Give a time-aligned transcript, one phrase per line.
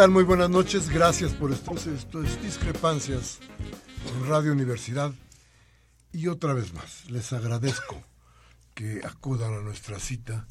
[0.00, 0.10] Tal?
[0.12, 0.88] Muy buenas noches.
[0.88, 1.84] Gracias por estas,
[2.42, 3.38] discrepancias
[4.08, 5.12] en Radio Universidad.
[6.10, 8.02] Y otra vez más, les agradezco
[8.74, 10.46] que acudan a nuestra cita,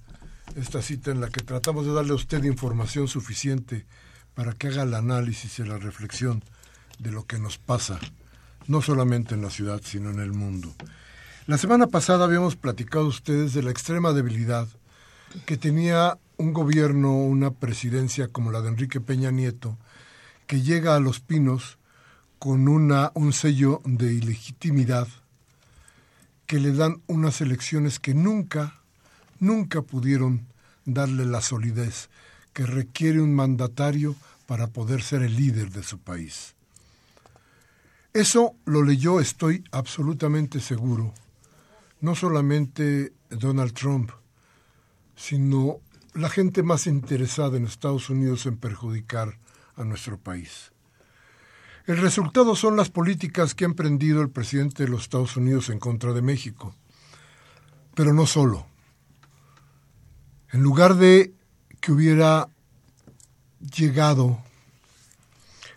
[0.55, 3.87] esta cita en la que tratamos de darle a usted información suficiente
[4.35, 6.43] para que haga el análisis y la reflexión
[6.99, 7.99] de lo que nos pasa,
[8.67, 10.75] no solamente en la ciudad, sino en el mundo.
[11.47, 14.67] La semana pasada habíamos platicado ustedes de la extrema debilidad
[15.47, 19.77] que tenía un gobierno, una presidencia como la de Enrique Peña Nieto,
[20.47, 21.77] que llega a Los Pinos
[22.39, 25.07] con una, un sello de ilegitimidad,
[26.47, 28.79] que le dan unas elecciones que nunca,
[29.39, 30.47] nunca pudieron
[30.85, 32.09] darle la solidez
[32.53, 34.15] que requiere un mandatario
[34.47, 36.55] para poder ser el líder de su país.
[38.13, 41.13] Eso lo leyó, estoy absolutamente seguro,
[41.99, 44.11] no solamente Donald Trump,
[45.17, 45.81] sino
[46.13, 49.37] la gente más interesada en Estados Unidos en perjudicar
[49.75, 50.71] a nuestro país.
[51.85, 55.79] El resultado son las políticas que ha emprendido el presidente de los Estados Unidos en
[55.79, 56.75] contra de México.
[57.95, 58.67] Pero no solo.
[60.51, 61.33] En lugar de
[61.79, 62.49] que hubiera
[63.75, 64.39] llegado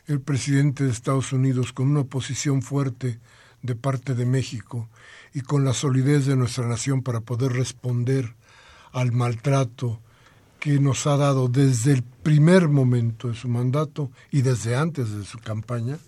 [0.06, 3.18] el presidente de Estados Unidos con una posición fuerte
[3.62, 4.88] de parte de México
[5.32, 8.34] y con la solidez de nuestra nación para poder responder
[8.92, 10.00] al maltrato,
[10.62, 15.24] que nos ha dado desde el primer momento de su mandato y desde antes de
[15.24, 15.98] su campaña,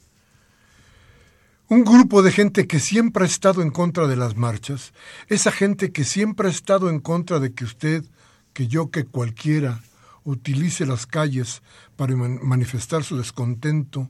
[1.69, 4.93] un grupo de gente que siempre ha estado en contra de las marchas,
[5.27, 8.05] esa gente que siempre ha estado en contra de que usted,
[8.53, 9.83] que yo, que cualquiera
[10.23, 11.61] utilice las calles
[11.97, 14.09] para manifestar su descontento,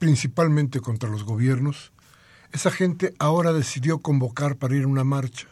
[0.00, 1.92] principalmente contra los gobiernos,
[2.50, 5.46] esa gente ahora decidió convocar para ir a una marcha.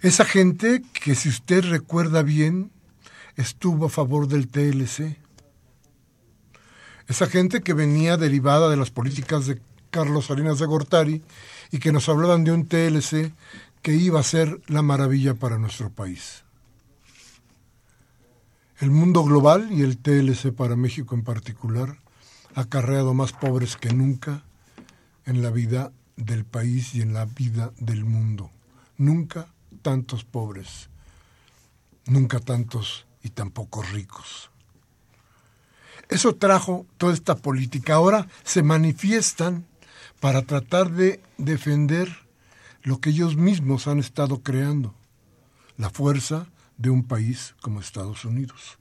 [0.00, 2.70] Esa gente que si usted recuerda bien
[3.38, 5.16] estuvo a favor del TLC.
[7.06, 9.60] Esa gente que venía derivada de las políticas de
[9.90, 11.22] Carlos Salinas de Gortari
[11.70, 13.32] y que nos hablaban de un TLC
[13.80, 16.44] que iba a ser la maravilla para nuestro país.
[18.80, 21.98] El mundo global y el TLC para México en particular
[22.54, 24.42] ha acarreado más pobres que nunca
[25.26, 28.50] en la vida del país y en la vida del mundo.
[28.96, 29.48] Nunca
[29.82, 30.88] tantos pobres,
[32.06, 34.50] nunca tantos y tampoco ricos.
[36.08, 37.94] Eso trajo toda esta política.
[37.94, 39.66] Ahora se manifiestan
[40.20, 42.26] para tratar de defender
[42.82, 44.94] lo que ellos mismos han estado creando,
[45.76, 46.46] la fuerza
[46.76, 48.78] de un país como Estados Unidos.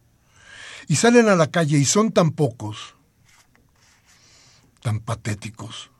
[0.87, 2.95] Y salen a la calle y son tan pocos,
[4.81, 5.91] tan patéticos,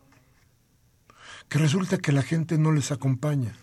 [1.49, 3.53] que resulta que la gente no les acompaña.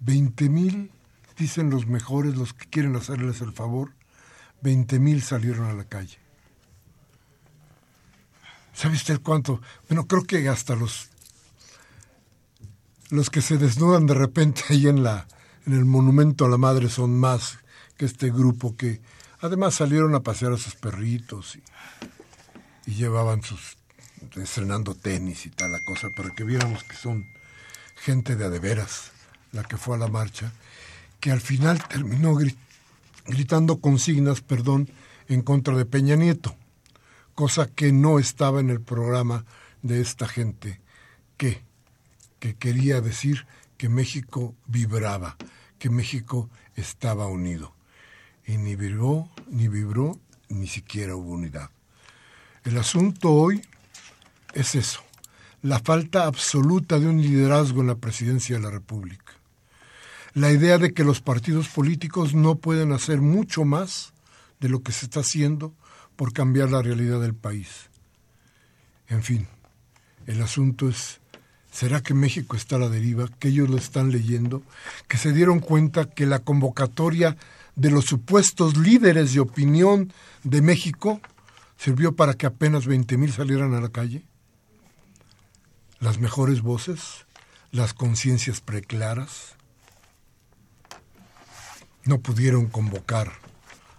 [0.00, 0.90] 20 mil,
[1.36, 3.92] dicen los mejores, los que quieren hacerles el favor,
[4.62, 6.18] 20 mil salieron a la calle.
[8.74, 9.60] ¿Sabe usted cuánto?
[9.88, 11.10] Bueno, creo que hasta los
[13.08, 15.28] los que se desnudan de repente ahí en la
[15.64, 17.58] en el monumento a la madre son más
[17.96, 19.00] que este grupo que
[19.40, 21.62] además salieron a pasear a sus perritos y,
[22.90, 23.76] y llevaban sus
[24.34, 27.26] estrenando tenis y tal la cosa para que viéramos que son
[27.96, 29.12] gente de adeveras
[29.52, 30.52] la que fue a la marcha,
[31.20, 32.36] que al final terminó
[33.26, 34.88] gritando consignas, perdón,
[35.28, 36.56] en contra de Peña Nieto,
[37.34, 39.44] cosa que no estaba en el programa
[39.82, 40.80] de esta gente,
[41.36, 41.62] que,
[42.38, 43.46] que quería decir
[43.76, 45.36] que México vibraba,
[45.78, 47.74] que México estaba unido.
[48.46, 50.18] Y ni vibró, ni vibró,
[50.48, 51.70] ni siquiera hubo unidad.
[52.64, 53.62] El asunto hoy
[54.54, 55.02] es eso,
[55.66, 59.32] la falta absoluta de un liderazgo en la presidencia de la República.
[60.32, 64.12] La idea de que los partidos políticos no pueden hacer mucho más
[64.60, 65.74] de lo que se está haciendo
[66.14, 67.90] por cambiar la realidad del país.
[69.08, 69.48] En fin,
[70.28, 71.18] el asunto es,
[71.72, 73.28] ¿será que México está a la deriva?
[73.40, 74.62] ¿Que ellos lo están leyendo?
[75.08, 77.36] ¿Que se dieron cuenta que la convocatoria
[77.74, 80.12] de los supuestos líderes de opinión
[80.44, 81.20] de México
[81.76, 84.22] sirvió para que apenas 20.000 salieran a la calle?
[86.00, 87.26] Las mejores voces,
[87.70, 89.54] las conciencias preclaras,
[92.04, 93.32] no pudieron convocar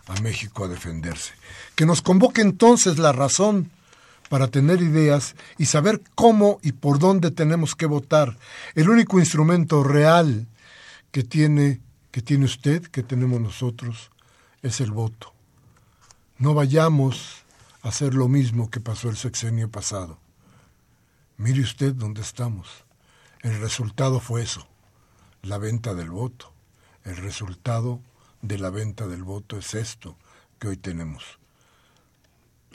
[0.07, 1.33] a México a defenderse.
[1.75, 3.71] Que nos convoque entonces la razón
[4.29, 8.37] para tener ideas y saber cómo y por dónde tenemos que votar.
[8.75, 10.47] El único instrumento real
[11.11, 14.11] que tiene, que tiene usted, que tenemos nosotros,
[14.61, 15.33] es el voto.
[16.37, 17.43] No vayamos
[17.81, 20.19] a hacer lo mismo que pasó el sexenio pasado.
[21.37, 22.67] Mire usted dónde estamos.
[23.41, 24.67] El resultado fue eso,
[25.43, 26.51] la venta del voto.
[27.03, 28.01] El resultado
[28.41, 30.17] de la venta del voto es esto
[30.59, 31.23] que hoy tenemos.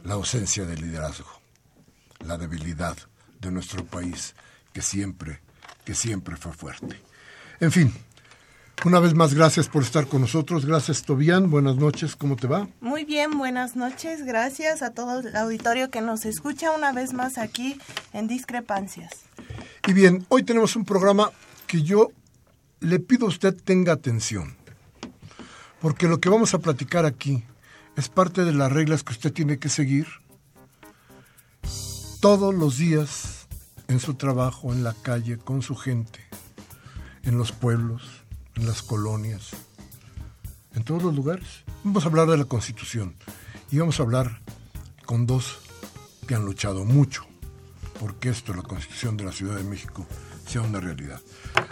[0.04, 1.30] La ausencia de liderazgo,
[2.20, 2.96] la debilidad
[3.40, 4.36] de nuestro país
[4.72, 5.40] que siempre,
[5.84, 7.02] que siempre fue fuerte.
[7.58, 7.92] En fin,
[8.84, 10.66] una vez más, gracias por estar con nosotros.
[10.66, 11.50] Gracias, Tobián.
[11.50, 12.16] Buenas noches.
[12.16, 12.68] ¿Cómo te va?
[12.80, 14.24] Muy bien, buenas noches.
[14.24, 17.78] Gracias a todo el auditorio que nos escucha una vez más aquí
[18.12, 19.12] en Discrepancias.
[19.86, 21.30] Y bien, hoy tenemos un programa
[21.66, 22.10] que yo
[22.80, 24.56] le pido a usted tenga atención,
[25.80, 27.44] porque lo que vamos a platicar aquí
[27.96, 30.06] es parte de las reglas que usted tiene que seguir
[32.20, 33.46] todos los días
[33.88, 36.20] en su trabajo, en la calle, con su gente,
[37.22, 38.22] en los pueblos,
[38.56, 39.50] en las colonias,
[40.74, 41.64] en todos los lugares.
[41.84, 43.14] Vamos a hablar de la Constitución
[43.70, 44.40] y vamos a hablar
[45.06, 45.58] con dos
[46.26, 47.26] que han luchado mucho
[48.02, 50.04] porque esto, la Constitución de la Ciudad de México,
[50.44, 51.20] sea una realidad.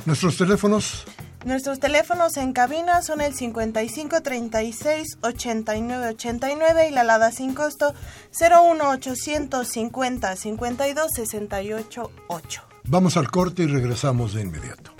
[0.06, 1.04] Nuestros teléfonos.
[1.44, 7.94] Nuestros teléfonos en cabina son el 55 36 89 89 y la alada sin costo
[8.38, 12.62] 01 850 52 68 8.
[12.84, 14.99] Vamos al corte y regresamos de inmediato.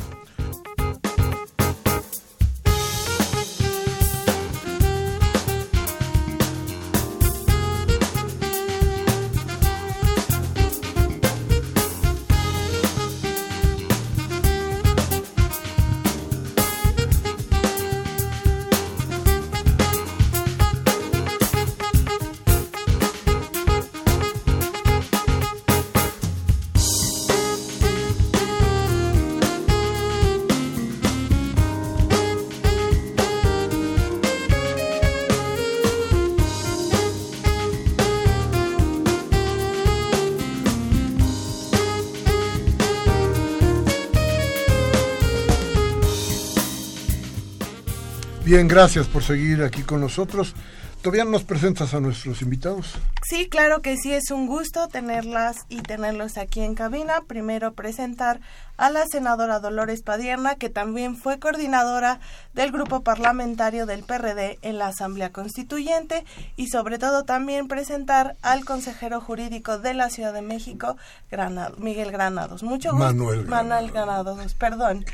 [48.50, 50.56] Bien, gracias por seguir aquí con nosotros.
[51.02, 52.96] ¿Todavía nos presentas a nuestros invitados?
[53.22, 57.22] Sí, claro que sí, es un gusto tenerlas y tenerlos aquí en cabina.
[57.28, 58.40] Primero presentar
[58.76, 62.18] a la senadora Dolores Padierna, que también fue coordinadora
[62.52, 66.24] del grupo parlamentario del PRD en la Asamblea Constituyente,
[66.56, 70.96] y sobre todo también presentar al consejero jurídico de la Ciudad de México,
[71.30, 72.64] Granado, Miguel Granados.
[72.64, 73.04] Mucho gusto.
[73.06, 73.64] Manuel Granados.
[73.68, 75.04] Manuel Granados, perdón.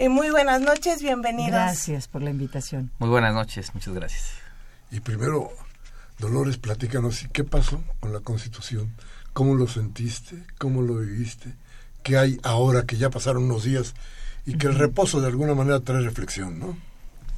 [0.00, 1.50] Eh, muy buenas noches, bienvenidos.
[1.50, 2.92] Gracias por la invitación.
[3.00, 4.30] Muy buenas noches, muchas gracias.
[4.92, 5.50] Y primero,
[6.20, 8.94] Dolores, platícanos, ¿y qué pasó con la Constitución?
[9.32, 10.44] ¿Cómo lo sentiste?
[10.56, 11.52] ¿Cómo lo viviste?
[12.04, 13.94] ¿Qué hay ahora que ya pasaron unos días
[14.46, 16.78] y que el reposo de alguna manera trae reflexión, ¿no?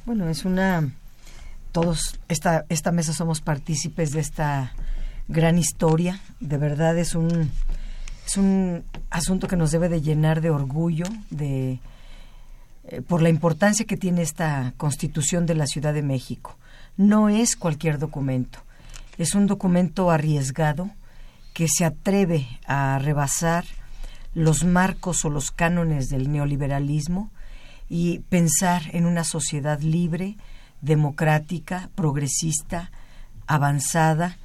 [0.05, 0.87] Bueno, es una...
[1.71, 4.73] Todos, esta, esta mesa somos partícipes de esta
[5.27, 6.19] gran historia.
[6.39, 7.49] De verdad es un,
[8.27, 11.79] es un asunto que nos debe de llenar de orgullo, de
[12.83, 16.57] eh, por la importancia que tiene esta Constitución de la Ciudad de México.
[16.97, 18.59] No es cualquier documento,
[19.17, 20.89] es un documento arriesgado
[21.53, 23.65] que se atreve a rebasar
[24.33, 27.31] los marcos o los cánones del neoliberalismo
[27.89, 30.37] y pensar en una sociedad libre,
[30.81, 32.91] democrática, progresista,
[33.47, 34.37] avanzada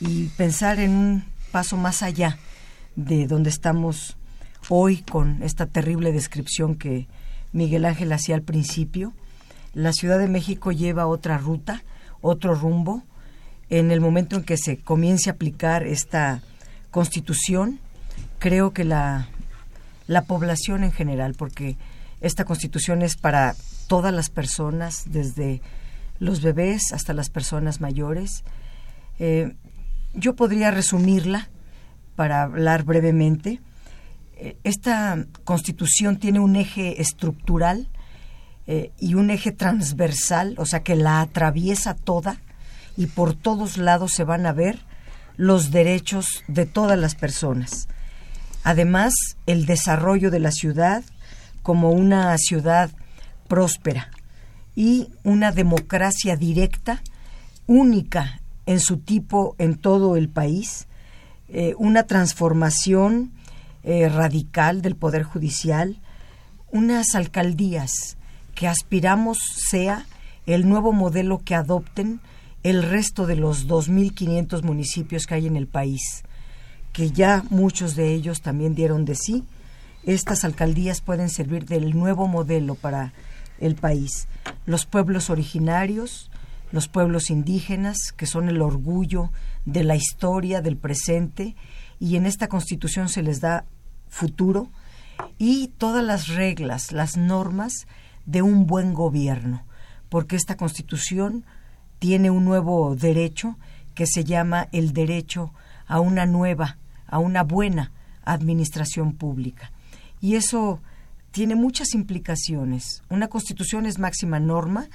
[0.00, 2.38] y pensar en un paso más allá
[2.96, 4.16] de donde estamos
[4.68, 7.08] hoy con esta terrible descripción que
[7.54, 9.14] Miguel Ángel hacía al principio.
[9.72, 11.82] La Ciudad de México lleva otra ruta,
[12.20, 13.02] otro rumbo.
[13.70, 16.42] En el momento en que se comience a aplicar esta
[16.90, 17.78] constitución,
[18.38, 19.28] creo que la,
[20.06, 21.76] la población en general, porque
[22.20, 23.54] esta constitución es para
[23.86, 25.62] todas las personas, desde
[26.18, 28.42] los bebés hasta las personas mayores.
[29.18, 29.54] Eh,
[30.12, 31.48] yo podría resumirla
[32.16, 33.60] para hablar brevemente.
[34.64, 37.88] Esta constitución tiene un eje estructural
[38.66, 42.40] eh, y un eje transversal, o sea que la atraviesa toda
[42.96, 44.78] y por todos lados se van a ver
[45.36, 47.88] los derechos de todas las personas.
[48.62, 49.12] Además,
[49.46, 51.04] el desarrollo de la ciudad
[51.62, 52.90] como una ciudad
[53.48, 54.10] próspera
[54.74, 57.02] y una democracia directa,
[57.66, 60.86] única en su tipo en todo el país,
[61.48, 63.32] eh, una transformación
[63.84, 66.00] eh, radical del Poder Judicial,
[66.70, 68.16] unas alcaldías
[68.54, 69.38] que aspiramos
[69.68, 70.06] sea
[70.46, 72.20] el nuevo modelo que adopten
[72.62, 76.24] el resto de los 2.500 municipios que hay en el país,
[76.92, 79.44] que ya muchos de ellos también dieron de sí.
[80.04, 83.12] Estas alcaldías pueden servir del nuevo modelo para
[83.60, 84.28] el país.
[84.66, 86.30] Los pueblos originarios,
[86.72, 89.30] los pueblos indígenas, que son el orgullo
[89.64, 91.54] de la historia, del presente,
[92.00, 93.64] y en esta constitución se les da
[94.14, 94.68] futuro,
[95.38, 97.86] y todas las reglas, las normas
[98.26, 99.64] de un buen gobierno,
[100.08, 101.44] porque esta constitución
[101.98, 103.56] tiene un nuevo derecho
[103.94, 105.52] que se llama el derecho
[105.86, 107.92] a una nueva, a una buena
[108.24, 109.72] administración pública.
[110.20, 110.80] Y eso
[111.30, 113.02] tiene muchas implicaciones.
[113.10, 114.88] Una constitución es máxima norma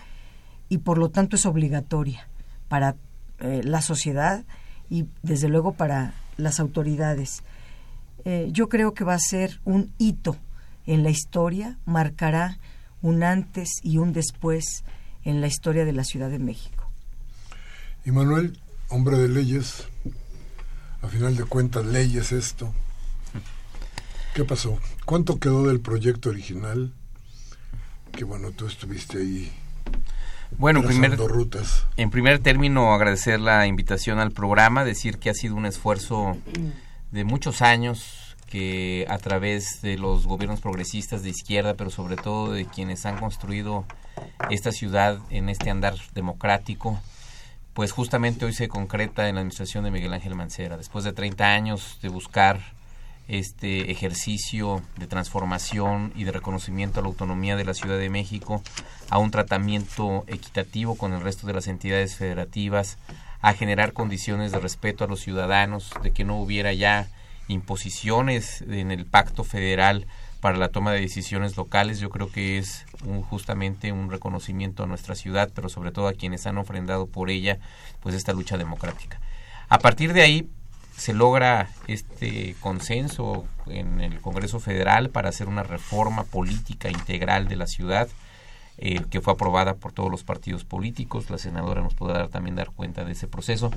[0.69, 2.27] y por lo tanto es obligatoria
[2.67, 2.95] para
[3.39, 4.45] eh, la sociedad
[4.89, 7.43] y desde luego para las autoridades.
[8.25, 10.37] Eh, yo creo que va a ser un hito
[10.85, 12.57] en la historia, marcará
[13.01, 14.83] un antes y un después
[15.23, 16.89] en la historia de la Ciudad de México.
[18.05, 18.59] Y Manuel,
[18.89, 19.87] hombre de leyes,
[21.01, 22.73] a final de cuentas, leyes esto.
[24.33, 24.79] ¿Qué pasó?
[25.05, 26.93] ¿Cuánto quedó del proyecto original?
[28.11, 29.51] Que bueno, tú estuviste ahí.
[30.57, 31.85] Bueno, primer, rutas.
[31.95, 36.37] en primer término agradecer la invitación al programa, decir que ha sido un esfuerzo
[37.11, 42.51] de muchos años que a través de los gobiernos progresistas de izquierda, pero sobre todo
[42.51, 43.85] de quienes han construido
[44.49, 46.99] esta ciudad en este andar democrático,
[47.73, 50.77] pues justamente hoy se concreta en la administración de Miguel Ángel Mancera.
[50.77, 52.59] Después de 30 años de buscar
[53.27, 58.63] este ejercicio de transformación y de reconocimiento a la autonomía de la Ciudad de México,
[59.11, 62.97] a un tratamiento equitativo con el resto de las entidades federativas,
[63.41, 67.07] a generar condiciones de respeto a los ciudadanos, de que no hubiera ya
[67.47, 70.05] imposiciones en el pacto federal
[70.39, 71.99] para la toma de decisiones locales.
[71.99, 72.85] Yo creo que es
[73.29, 77.59] justamente un reconocimiento a nuestra ciudad, pero sobre todo a quienes han ofrendado por ella
[78.01, 79.19] pues esta lucha democrática.
[79.67, 80.49] A partir de ahí
[80.95, 87.55] se logra este consenso en el Congreso Federal para hacer una reforma política integral de
[87.55, 88.09] la ciudad
[88.81, 91.29] eh, que fue aprobada por todos los partidos políticos.
[91.29, 93.71] La senadora nos podrá también dar cuenta de ese proceso.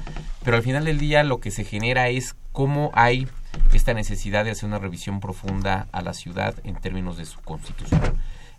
[0.44, 3.26] Pero al final del día lo que se genera es cómo hay
[3.73, 8.00] esta necesidad de hacer una revisión profunda a la ciudad en términos de su constitución.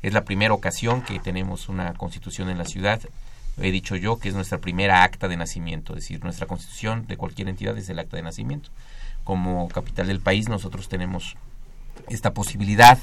[0.02, 3.00] Es la primera ocasión que tenemos una constitución en la ciudad.
[3.58, 7.16] He dicho yo que es nuestra primera acta de nacimiento, es decir, nuestra constitución de
[7.16, 8.70] cualquier entidad es el acta de nacimiento.
[9.24, 11.38] Como capital del país nosotros tenemos
[12.10, 12.98] esta posibilidad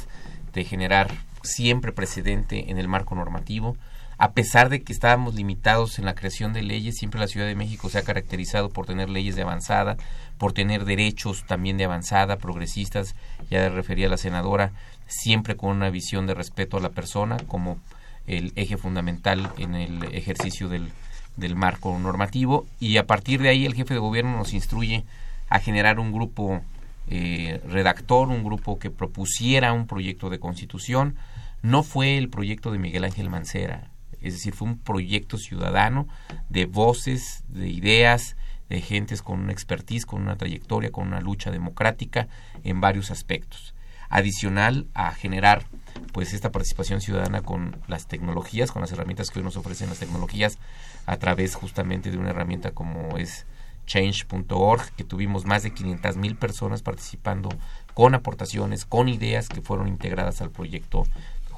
[0.53, 1.11] de generar
[1.43, 3.77] siempre precedente en el marco normativo.
[4.19, 7.55] A pesar de que estábamos limitados en la creación de leyes, siempre la Ciudad de
[7.55, 9.97] México se ha caracterizado por tener leyes de avanzada,
[10.37, 13.15] por tener derechos también de avanzada, progresistas,
[13.51, 14.73] ya refería la senadora,
[15.07, 17.79] siempre con una visión de respeto a la persona como
[18.27, 20.93] el eje fundamental en el ejercicio del,
[21.37, 25.05] del marco normativo y a partir de ahí el jefe de gobierno nos instruye
[25.49, 26.61] a generar un grupo
[27.09, 31.17] eh, redactor, un grupo que propusiera un proyecto de constitución.
[31.63, 33.91] No fue el proyecto de Miguel Ángel Mancera,
[34.21, 36.09] es decir, fue un proyecto ciudadano
[36.49, 38.37] de voces, de ideas,
[38.71, 42.29] de gentes con una expertise, con una trayectoria, con una lucha democrática
[42.63, 43.75] en varios aspectos.
[44.09, 45.67] Adicional a generar
[46.13, 49.99] pues esta participación ciudadana con las tecnologías, con las herramientas que hoy nos ofrecen las
[49.99, 50.59] tecnologías
[51.07, 53.47] a través justamente de una herramienta como es
[53.87, 57.49] change.org, que tuvimos más de 500 mil personas participando
[57.95, 61.05] con aportaciones, con ideas que fueron integradas al proyecto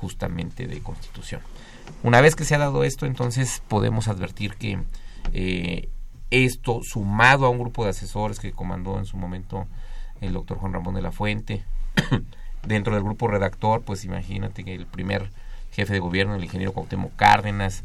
[0.02, 1.40] justamente de constitución.
[2.02, 4.80] Una vez que se ha dado esto, entonces podemos advertir que
[5.32, 5.88] eh,
[6.30, 9.68] esto, sumado a un grupo de asesores que comandó en su momento
[10.20, 11.62] el doctor Juan Ramón de la Fuente,
[12.66, 15.30] dentro del grupo redactor, pues imagínate que el primer
[15.70, 17.84] jefe de gobierno, el ingeniero Cuauhtémoc Cárdenas,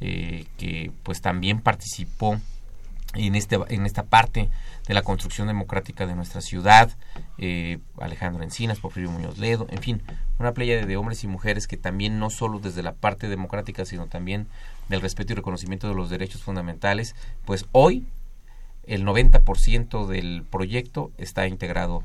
[0.00, 2.38] eh, que pues también participó
[3.16, 4.50] en, este, en esta parte
[4.86, 6.90] de la construcción democrática de nuestra ciudad,
[7.38, 10.02] eh, Alejandro Encinas, Porfirio Muñoz Ledo, en fin,
[10.38, 14.06] una playa de hombres y mujeres que también no solo desde la parte democrática, sino
[14.06, 14.46] también
[14.88, 18.06] del respeto y reconocimiento de los derechos fundamentales, pues hoy
[18.86, 22.04] el 90% del proyecto está integrado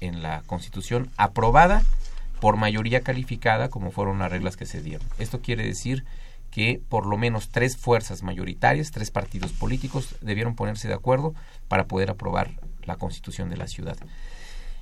[0.00, 1.82] en la Constitución, aprobada
[2.40, 5.06] por mayoría calificada, como fueron las reglas que se dieron.
[5.18, 6.04] Esto quiere decir
[6.50, 11.34] que por lo menos tres fuerzas mayoritarias, tres partidos políticos, debieron ponerse de acuerdo
[11.68, 12.50] para poder aprobar
[12.84, 13.96] la constitución de la ciudad.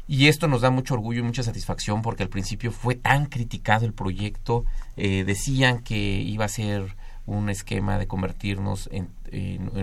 [0.07, 3.87] Y esto nos da mucho orgullo y mucha satisfacción porque al principio fue tan criticado
[3.87, 4.65] el proyecto,
[4.97, 6.95] eh, decían que iba a ser
[7.27, 9.09] un esquema de convertirnos en,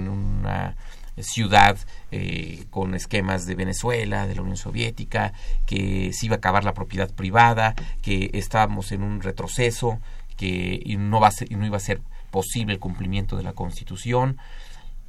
[0.07, 0.75] una
[1.17, 1.77] ciudad
[2.11, 5.33] eh, con esquemas de Venezuela, de la Unión Soviética,
[5.65, 9.99] que se iba a acabar la propiedad privada, que estábamos en un retroceso,
[10.37, 14.37] que no, va a ser, no iba a ser posible el cumplimiento de la Constitución.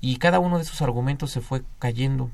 [0.01, 2.31] Y cada uno de esos argumentos se fue cayendo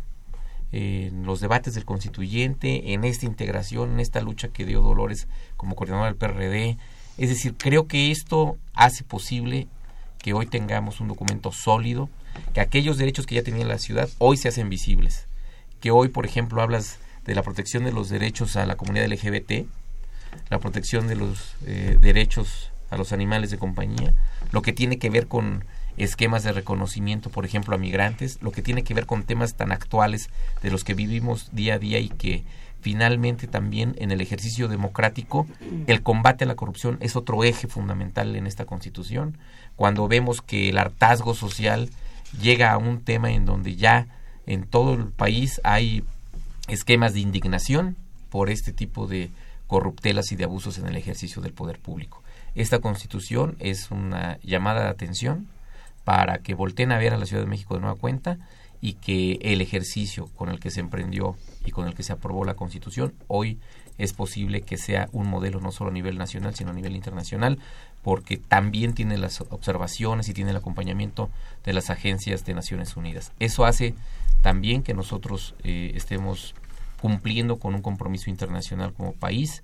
[0.72, 5.76] en los debates del constituyente, en esta integración, en esta lucha que dio Dolores como
[5.76, 6.76] coordinador del PRD.
[7.16, 9.66] Es decir, creo que esto hace posible
[10.18, 12.10] que hoy tengamos un documento sólido,
[12.52, 15.26] que aquellos derechos que ya tenía la ciudad hoy se hacen visibles.
[15.80, 19.66] Que hoy, por ejemplo, hablas de la protección de los derechos a la comunidad LGBT,
[20.50, 24.14] la protección de los eh, derechos a los animales de compañía,
[24.52, 25.64] lo que tiene que ver con
[25.96, 29.72] esquemas de reconocimiento, por ejemplo, a migrantes, lo que tiene que ver con temas tan
[29.72, 30.30] actuales
[30.62, 32.44] de los que vivimos día a día y que
[32.80, 35.46] finalmente también en el ejercicio democrático
[35.88, 39.36] el combate a la corrupción es otro eje fundamental en esta constitución.
[39.74, 41.90] Cuando vemos que el hartazgo social
[42.40, 44.06] llega a un tema en donde ya
[44.46, 46.04] en todo el país hay
[46.68, 47.96] esquemas de indignación
[48.30, 49.30] por este tipo de
[49.66, 52.22] corruptelas y de abusos en el ejercicio del poder público.
[52.58, 55.46] Esta constitución es una llamada de atención
[56.02, 58.36] para que volteen a ver a la Ciudad de México de nueva cuenta
[58.80, 62.44] y que el ejercicio con el que se emprendió y con el que se aprobó
[62.44, 63.60] la constitución hoy
[63.96, 67.60] es posible que sea un modelo no solo a nivel nacional sino a nivel internacional
[68.02, 71.30] porque también tiene las observaciones y tiene el acompañamiento
[71.64, 73.30] de las agencias de Naciones Unidas.
[73.38, 73.94] Eso hace
[74.42, 76.56] también que nosotros eh, estemos
[77.00, 79.62] cumpliendo con un compromiso internacional como país.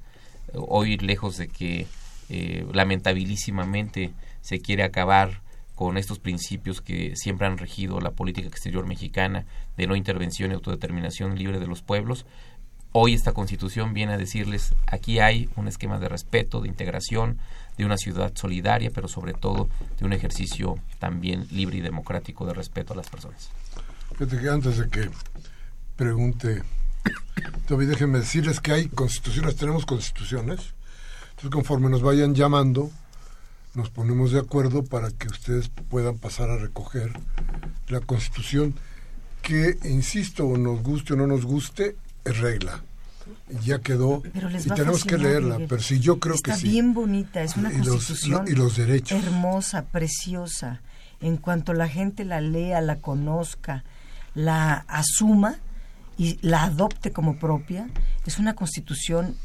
[0.53, 1.89] Hoy, lejos de que
[2.29, 5.43] eh, lamentabilísimamente se quiere acabar
[5.75, 9.45] con estos principios que siempre han regido la política exterior mexicana
[9.77, 12.27] de no intervención y autodeterminación libre de los pueblos.
[12.93, 17.39] Hoy esta constitución viene a decirles, aquí hay un esquema de respeto, de integración,
[17.77, 22.55] de una ciudad solidaria, pero sobre todo de un ejercicio también libre y democrático de
[22.55, 23.51] respeto a las personas.
[24.17, 25.11] Que antes de que
[25.97, 26.63] pregunte,
[27.67, 30.75] todavía déjenme decirles que hay constituciones, tenemos constituciones,
[31.45, 32.91] entonces, conforme nos vayan llamando,
[33.75, 37.13] nos ponemos de acuerdo para que ustedes puedan pasar a recoger
[37.89, 38.75] la Constitución,
[39.43, 42.83] que, insisto, nos guste o no nos guste, es regla.
[43.63, 46.57] Ya quedó y tenemos que leerla, pero sí, yo creo que sí.
[46.57, 49.23] Está bien bonita, es una constitución y los derechos.
[49.23, 50.81] hermosa, preciosa.
[51.21, 53.85] En cuanto la gente la lea, la conozca,
[54.35, 55.57] la asuma
[56.17, 57.91] y la adopte como propia,
[58.25, 59.37] es una constitución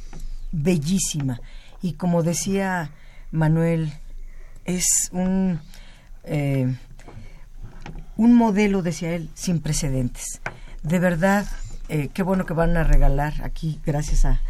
[0.54, 1.42] bellísima
[1.82, 2.92] y como decía
[3.32, 3.94] Manuel,
[4.66, 5.60] es un,
[6.24, 6.76] eh,
[8.18, 10.42] un modelo, decía él, sin precedentes.
[10.84, 11.48] De verdad,
[11.88, 14.42] eh, qué bueno que van a regalar aquí, gracias a,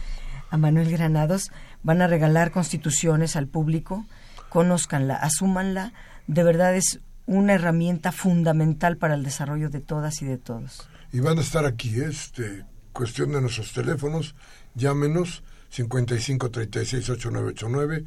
[0.49, 1.51] a Manuel Granados,
[1.83, 4.05] van a regalar constituciones al público,
[4.49, 5.93] conózcanla, asúmanla,
[6.27, 10.89] de verdad es una herramienta fundamental para el desarrollo de todas y de todos.
[11.11, 14.35] Y van a estar aquí, este, cuestión de nuestros teléfonos,
[14.75, 18.05] llámenos 55 36 8989.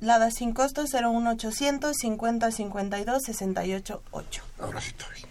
[0.00, 4.42] Lada sin costo 01800 50 52 68 8.
[4.60, 5.28] Ahora sí estoy.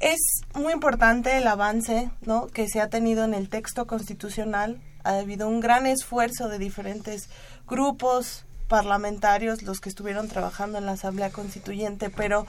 [0.00, 2.48] Es muy importante el avance ¿no?
[2.48, 4.82] que se ha tenido en el texto constitucional.
[5.04, 7.28] Ha habido un gran esfuerzo de diferentes
[7.66, 12.46] grupos parlamentarios, los que estuvieron trabajando en la Asamblea Constituyente, pero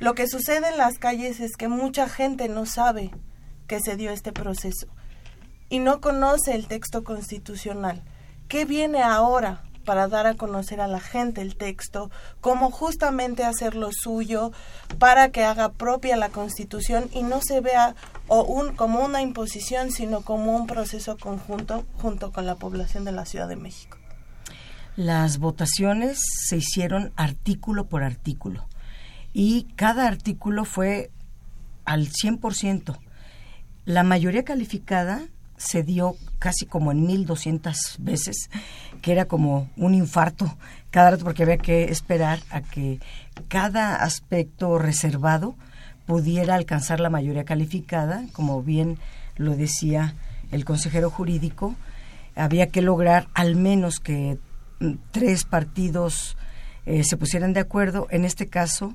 [0.00, 3.10] lo que sucede en las calles es que mucha gente no sabe
[3.66, 4.88] que se dio este proceso
[5.68, 8.02] y no conoce el texto constitucional.
[8.48, 12.10] ¿Qué viene ahora para dar a conocer a la gente el texto?
[12.40, 14.52] ¿Cómo justamente hacerlo suyo
[14.98, 17.94] para que haga propia la constitución y no se vea
[18.26, 23.12] o un, como una imposición, sino como un proceso conjunto junto con la población de
[23.12, 23.98] la Ciudad de México?
[24.96, 28.66] Las votaciones se hicieron artículo por artículo
[29.32, 31.10] y cada artículo fue
[31.84, 32.98] al 100%.
[33.84, 35.28] La mayoría calificada
[35.58, 38.48] se dio casi como en 1200 veces,
[39.02, 40.56] que era como un infarto
[40.90, 43.00] cada rato porque había que esperar a que
[43.48, 45.56] cada aspecto reservado
[46.06, 48.98] pudiera alcanzar la mayoría calificada, como bien
[49.36, 50.14] lo decía
[50.50, 51.74] el consejero jurídico,
[52.34, 54.38] había que lograr al menos que
[54.80, 56.36] mm, tres partidos
[56.86, 58.06] eh, se pusieran de acuerdo.
[58.10, 58.94] En este caso,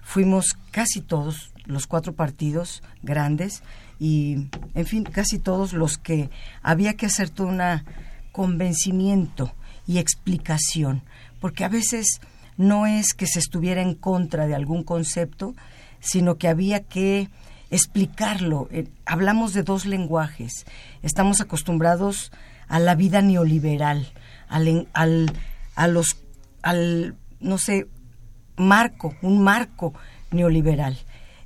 [0.00, 3.62] fuimos casi todos los cuatro partidos grandes
[3.98, 6.30] y, en fin, casi todos los que
[6.62, 7.60] había que hacer todo un
[8.32, 9.52] convencimiento
[9.86, 11.02] y explicación,
[11.40, 12.20] porque a veces
[12.56, 15.54] no es que se estuviera en contra de algún concepto,
[16.00, 17.28] sino que había que
[17.70, 18.68] explicarlo.
[18.70, 20.64] Eh, hablamos de dos lenguajes.
[21.02, 22.30] Estamos acostumbrados
[22.68, 24.12] a la vida neoliberal,
[24.48, 25.32] al, al,
[25.74, 26.16] a los,
[26.62, 27.86] al, no sé,
[28.56, 29.94] marco, un marco
[30.30, 30.98] neoliberal.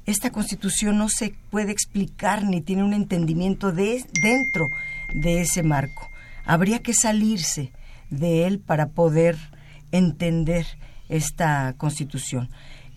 [0.08, 4.70] Esta constitución no se puede explicar ni tiene un entendimiento de, dentro
[5.12, 6.08] de ese marco.
[6.46, 7.72] Habría que salirse
[8.08, 9.36] de él para poder
[9.92, 10.64] entender
[11.10, 12.48] esta constitución.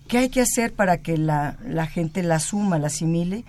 [0.08, 1.58] ¿Qué hay que hacer para que la,
[1.92, 3.44] gente la asuma, la asimile?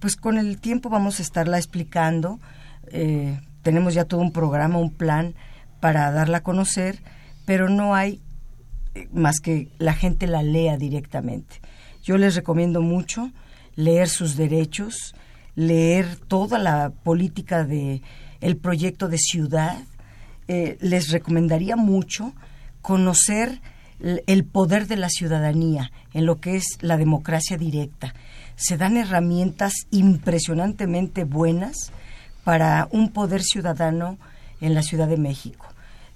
[0.00, 2.40] Pues con el tiempo vamos a estarla explicando.
[2.90, 5.36] Eh, tenemos ya todo un programa, un plan
[5.78, 6.98] para darla a conocer,
[7.46, 8.20] pero no hay
[8.96, 11.60] eh, más que la gente la lea directamente.
[12.04, 13.32] Yo les recomiendo mucho
[13.74, 15.14] leer sus derechos,
[15.56, 18.02] leer toda la política de
[18.40, 19.78] el proyecto de ciudad.
[20.46, 22.32] Eh, les recomendaría mucho
[22.82, 23.60] conocer
[24.00, 28.14] el poder de la ciudadanía en lo que es la democracia directa.
[28.56, 31.90] Se dan herramientas impresionantemente buenas
[32.44, 34.18] para un poder ciudadano
[34.60, 35.66] en la Ciudad de México.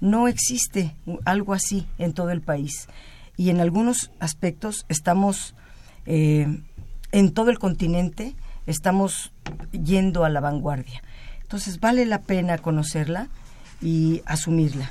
[0.00, 2.88] No existe algo así en todo el país
[3.36, 5.54] y en algunos aspectos estamos,
[6.08, 6.48] eh,
[7.12, 8.34] en todo el continente,
[8.66, 9.30] estamos
[9.70, 11.02] yendo a la vanguardia.
[11.42, 13.28] Entonces vale la pena conocerla
[13.80, 14.90] y asumirla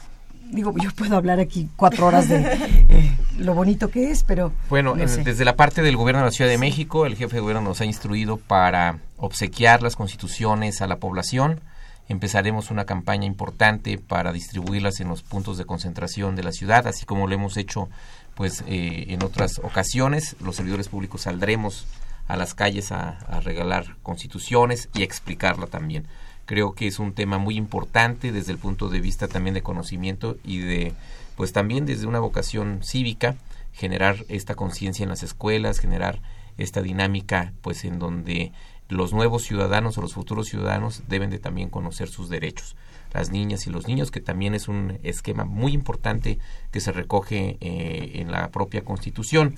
[0.51, 2.37] digo, yo puedo hablar aquí cuatro horas de
[2.89, 4.51] eh, lo bonito que es, pero...
[4.69, 7.61] Bueno, desde la parte del gobierno de la Ciudad de México, el jefe de gobierno
[7.61, 11.61] nos ha instruido para obsequiar las constituciones a la población.
[12.09, 17.05] Empezaremos una campaña importante para distribuirlas en los puntos de concentración de la ciudad, así
[17.05, 17.89] como lo hemos hecho
[18.37, 20.35] pues eh, en otras ocasiones.
[20.39, 21.87] Los servidores públicos saldremos
[22.27, 26.07] a las calles a, a regalar constituciones y explicarla también.
[26.45, 30.37] Creo que es un tema muy importante desde el punto de vista también de conocimiento
[30.45, 30.93] y de,
[31.35, 33.35] pues también desde una vocación cívica,
[33.73, 36.21] generar esta conciencia en las escuelas, generar
[36.57, 38.51] esta dinámica, pues en donde
[38.87, 42.75] los nuevos ciudadanos o los futuros ciudadanos deben de también conocer sus derechos.
[43.13, 46.39] Las niñas y los niños, que también es un esquema muy importante
[46.71, 49.55] que se recoge eh, en la propia Constitución.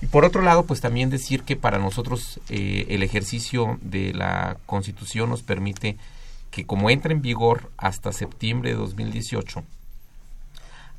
[0.00, 4.56] Y por otro lado, pues también decir que para nosotros eh, el ejercicio de la
[4.66, 5.96] Constitución nos permite
[6.50, 9.64] que como entra en vigor hasta septiembre de 2018,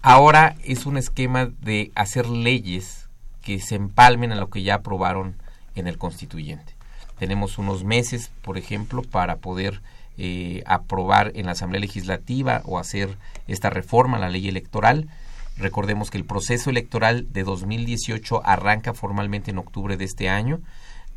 [0.01, 3.07] ahora es un esquema de hacer leyes
[3.41, 5.35] que se empalmen a lo que ya aprobaron
[5.75, 6.73] en el constituyente.
[7.19, 9.81] Tenemos unos meses, por ejemplo, para poder
[10.17, 15.09] eh, aprobar en la Asamblea Legislativa o hacer esta reforma a la ley electoral.
[15.57, 20.59] Recordemos que el proceso electoral de 2018 arranca formalmente en octubre de este año.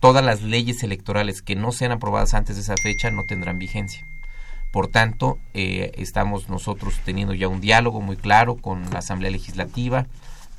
[0.01, 4.07] Todas las leyes electorales que no sean aprobadas antes de esa fecha no tendrán vigencia.
[4.73, 10.07] Por tanto, eh, estamos nosotros teniendo ya un diálogo muy claro con la Asamblea Legislativa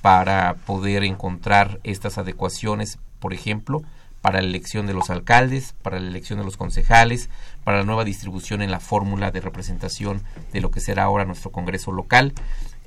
[0.01, 3.81] para poder encontrar estas adecuaciones, por ejemplo,
[4.21, 7.29] para la elección de los alcaldes, para la elección de los concejales,
[7.63, 11.51] para la nueva distribución en la fórmula de representación de lo que será ahora nuestro
[11.51, 12.33] Congreso local.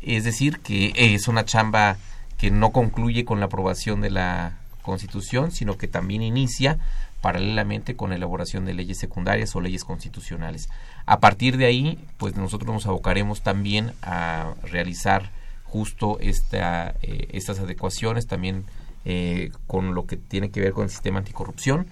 [0.03, 1.97] Es decir, que es una chamba
[2.37, 6.79] que no concluye con la aprobación de la Constitución, sino que también inicia
[7.21, 10.69] paralelamente con la elaboración de leyes secundarias o leyes constitucionales.
[11.07, 15.31] A partir de ahí, pues nosotros nos abocaremos también a realizar
[15.65, 18.65] justo esta, eh, estas adecuaciones también
[19.05, 21.87] eh, con lo que tiene que ver con el sistema anticorrupción,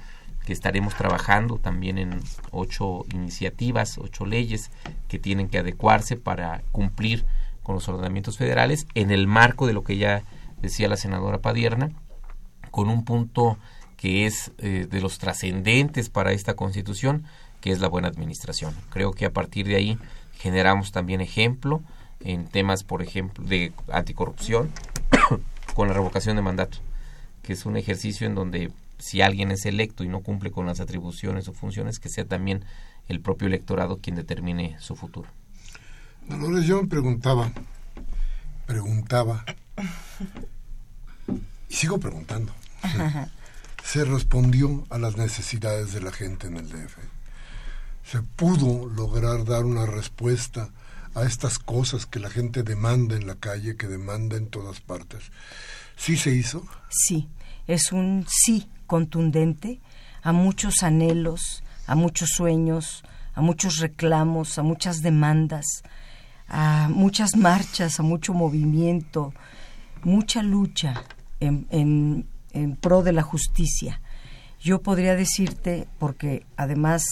[0.44, 2.20] que estaremos trabajando también en
[2.50, 4.70] ocho iniciativas, ocho leyes
[5.08, 7.26] que tienen que adecuarse para cumplir
[7.62, 10.22] con los ordenamientos federales en el marco de lo que ya
[10.60, 11.90] decía la senadora Padierna,
[12.70, 13.58] con un punto
[13.96, 17.24] que es eh, de los trascendentes para esta constitución,
[17.60, 18.74] que es la buena administración.
[18.88, 19.98] Creo que a partir de ahí
[20.38, 21.82] generamos también ejemplo
[22.20, 24.70] en temas, por ejemplo, de anticorrupción
[25.74, 26.78] con la revocación de mandato,
[27.42, 30.80] que es un ejercicio en donde si alguien es electo y no cumple con las
[30.80, 32.64] atribuciones o funciones, que sea también
[33.08, 35.28] el propio electorado quien determine su futuro.
[36.28, 37.50] Dolores, yo me preguntaba,
[38.66, 39.44] preguntaba,
[41.68, 42.52] y sigo preguntando.
[43.84, 46.98] Se respondió a las necesidades de la gente en el DF
[48.10, 50.70] se pudo lograr dar una respuesta
[51.14, 55.30] a estas cosas que la gente demanda en la calle, que demanda en todas partes.
[55.96, 56.66] ¿Sí se hizo?
[56.90, 57.28] Sí.
[57.68, 59.80] es un sí contundente
[60.22, 65.64] a muchos anhelos, a muchos sueños, a muchos reclamos, a muchas demandas,
[66.48, 69.32] a muchas marchas, a mucho movimiento,
[70.02, 71.04] mucha lucha
[71.38, 72.26] en,
[72.80, 74.00] pro de la justicia.
[74.60, 77.02] Yo podría decirte, porque además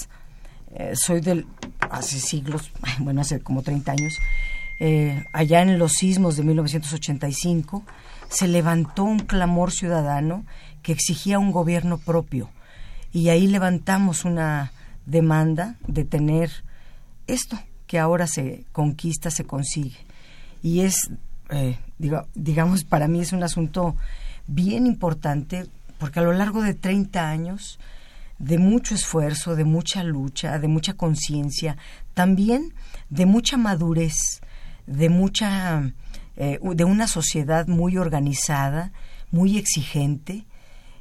[0.74, 1.46] eh, soy del,
[1.90, 4.18] hace siglos, bueno, hace como 30 años,
[4.80, 7.84] eh, allá en los sismos de 1985,
[8.28, 10.44] se levantó un clamor ciudadano
[10.82, 12.50] que exigía un gobierno propio.
[13.12, 14.72] Y ahí levantamos una
[15.06, 16.50] demanda de tener
[17.26, 19.96] esto que ahora se conquista, se consigue.
[20.62, 21.10] Y es,
[21.50, 21.78] eh,
[22.34, 23.96] digamos, para mí es un asunto
[24.46, 25.66] bien importante
[25.98, 27.78] porque a lo largo de 30 años
[28.38, 31.76] de mucho esfuerzo, de mucha lucha, de mucha conciencia,
[32.14, 32.72] también
[33.10, 34.40] de mucha madurez,
[34.86, 35.92] de mucha
[36.40, 38.92] eh, de una sociedad muy organizada,
[39.32, 40.46] muy exigente,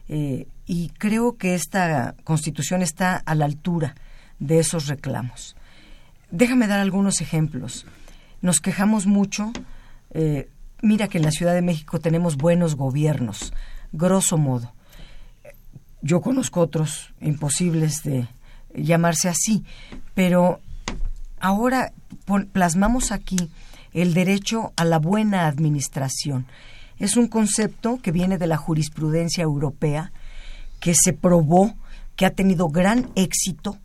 [0.09, 3.93] eh, y creo que esta constitución está a la altura
[4.39, 5.55] de esos reclamos.
[6.31, 7.85] Déjame dar algunos ejemplos.
[8.41, 9.51] Nos quejamos mucho,
[10.09, 10.49] eh,
[10.81, 13.53] mira que en la Ciudad de México tenemos buenos gobiernos,
[13.91, 14.73] grosso modo.
[16.01, 18.27] Yo conozco otros imposibles de
[18.73, 19.63] llamarse así,
[20.15, 20.61] pero
[21.39, 21.93] ahora
[22.53, 23.51] plasmamos aquí
[24.01, 26.45] el derecho a la buena administración.
[26.99, 30.11] Es un concepto que viene de la jurisprudencia europea,
[30.79, 31.75] que se probó,
[32.15, 33.79] que ha tenido gran éxito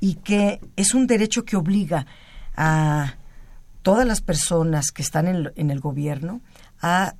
[0.00, 2.06] y que es un derecho que obliga
[2.56, 3.16] a
[3.82, 6.40] todas las personas que están en, el gobierno
[6.80, 7.14] a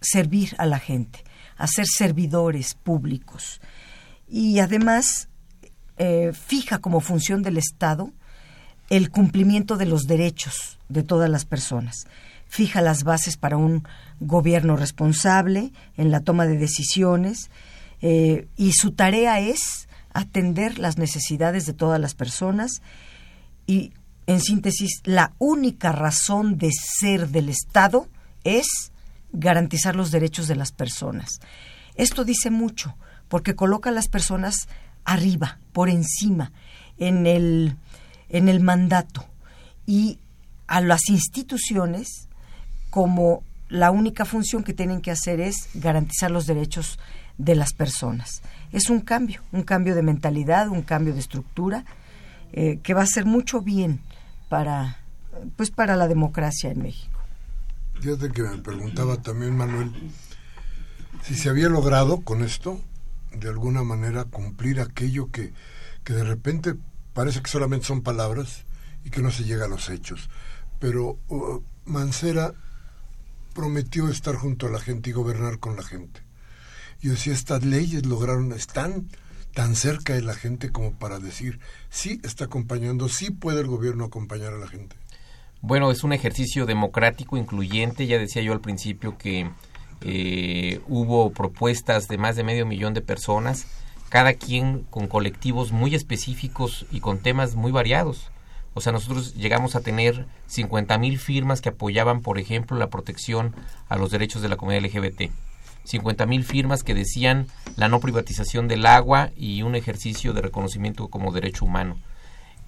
[0.00, 1.24] servir a la gente,
[1.56, 3.60] a ser servidores públicos.
[4.28, 5.28] Y además
[5.96, 8.12] eh, fija como función del Estado
[8.90, 12.06] el cumplimiento de los derechos de todas las personas.
[12.48, 13.86] Fija las bases para un
[14.20, 17.50] gobierno responsable en la toma de decisiones
[18.00, 22.82] eh, y su tarea es atender las necesidades de todas las personas
[23.66, 23.92] y,
[24.26, 28.08] en síntesis, la única razón de ser del Estado
[28.44, 28.92] es
[29.32, 31.40] garantizar los derechos de las personas.
[31.94, 32.96] Esto dice mucho
[33.28, 34.68] porque coloca a las personas
[35.04, 36.52] arriba, por encima,
[36.96, 37.76] en el
[38.28, 39.26] en el mandato
[39.86, 40.18] y
[40.66, 42.28] a las instituciones
[42.90, 46.98] como la única función que tienen que hacer es garantizar los derechos
[47.36, 48.42] de las personas.
[48.72, 51.84] Es un cambio, un cambio de mentalidad, un cambio de estructura
[52.52, 54.00] eh, que va a hacer mucho bien
[54.48, 54.98] para,
[55.56, 57.18] pues para la democracia en México.
[58.00, 59.92] Fíjate que me preguntaba también Manuel
[61.22, 62.80] si se había logrado con esto
[63.32, 65.52] de alguna manera cumplir aquello que,
[66.04, 66.74] que de repente
[67.18, 68.62] parece que solamente son palabras
[69.04, 70.30] y que no se llega a los hechos.
[70.78, 72.54] Pero uh, Mancera
[73.54, 76.20] prometió estar junto a la gente y gobernar con la gente.
[77.00, 79.08] Yo decía, estas leyes lograron, están
[79.52, 81.58] tan cerca de la gente como para decir,
[81.90, 84.94] sí está acompañando, sí puede el gobierno acompañar a la gente.
[85.60, 88.06] Bueno, es un ejercicio democrático, incluyente.
[88.06, 89.50] Ya decía yo al principio que
[90.02, 93.66] eh, hubo propuestas de más de medio millón de personas
[94.08, 98.30] cada quien con colectivos muy específicos y con temas muy variados.
[98.74, 103.54] O sea, nosotros llegamos a tener 50 mil firmas que apoyaban, por ejemplo, la protección
[103.88, 105.32] a los derechos de la comunidad LGBT.
[105.84, 111.08] 50 mil firmas que decían la no privatización del agua y un ejercicio de reconocimiento
[111.08, 111.96] como derecho humano.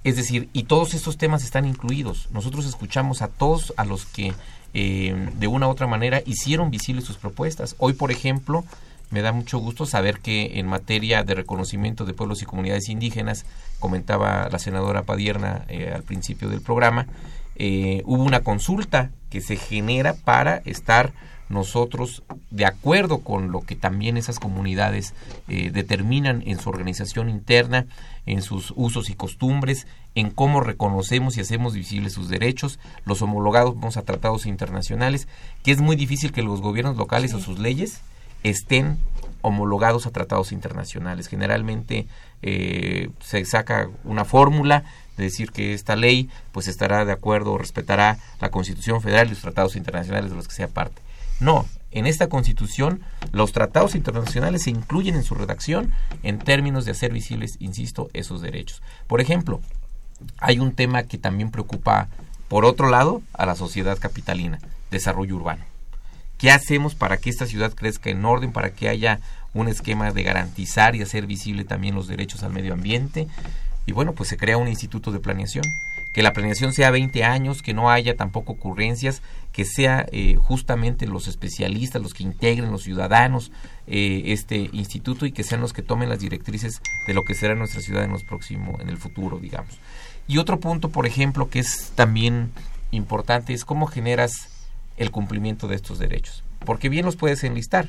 [0.02, 2.28] Es decir, y todos estos temas están incluidos.
[2.32, 4.32] Nosotros escuchamos a todos a los que
[4.72, 7.76] eh, de una u otra manera hicieron visibles sus propuestas.
[7.78, 8.64] Hoy, por ejemplo,
[9.10, 13.44] me da mucho gusto saber que en materia de reconocimiento de pueblos y comunidades indígenas,
[13.78, 17.06] comentaba la senadora Padierna eh, al principio del programa,
[17.56, 21.12] eh, hubo una consulta que se genera para estar
[21.50, 25.14] nosotros de acuerdo con lo que también esas comunidades
[25.48, 27.86] eh, determinan en su organización interna,
[28.24, 33.74] en sus usos y costumbres, en cómo reconocemos y hacemos visibles sus derechos, los homologados
[33.74, 35.26] vamos a tratados internacionales,
[35.64, 38.00] que es muy difícil que los gobiernos locales o sus leyes
[38.42, 38.98] estén
[39.42, 41.28] homologados a tratados internacionales.
[41.28, 42.06] Generalmente
[42.42, 44.84] eh, se saca una fórmula
[45.16, 49.30] de decir que esta ley pues estará de acuerdo o respetará la Constitución Federal y
[49.30, 51.00] los tratados internacionales de los que sea parte.
[51.40, 53.00] No, en esta Constitución
[53.32, 55.90] los tratados internacionales se incluyen en su redacción
[56.22, 58.82] en términos de hacer visibles, insisto, esos derechos.
[59.06, 59.60] Por ejemplo,
[60.38, 62.08] hay un tema que también preocupa,
[62.48, 64.58] por otro lado, a la sociedad capitalina,
[64.90, 65.64] desarrollo urbano.
[66.40, 69.20] ¿Qué hacemos para que esta ciudad crezca en orden, para que haya
[69.52, 73.28] un esquema de garantizar y hacer visible también los derechos al medio ambiente?
[73.84, 75.64] Y bueno, pues se crea un instituto de planeación
[76.12, 79.22] que la planeación sea 20 años, que no haya tampoco ocurrencias,
[79.52, 83.52] que sea eh, justamente los especialistas, los que integren, los ciudadanos,
[83.86, 87.54] eh, este instituto y que sean los que tomen las directrices de lo que será
[87.54, 89.78] nuestra ciudad en los próximos, en el futuro, digamos.
[90.26, 92.50] Y otro punto, por ejemplo, que es también
[92.90, 94.48] importante es cómo generas
[95.00, 96.44] el cumplimiento de estos derechos.
[96.64, 97.88] Porque bien los puedes enlistar,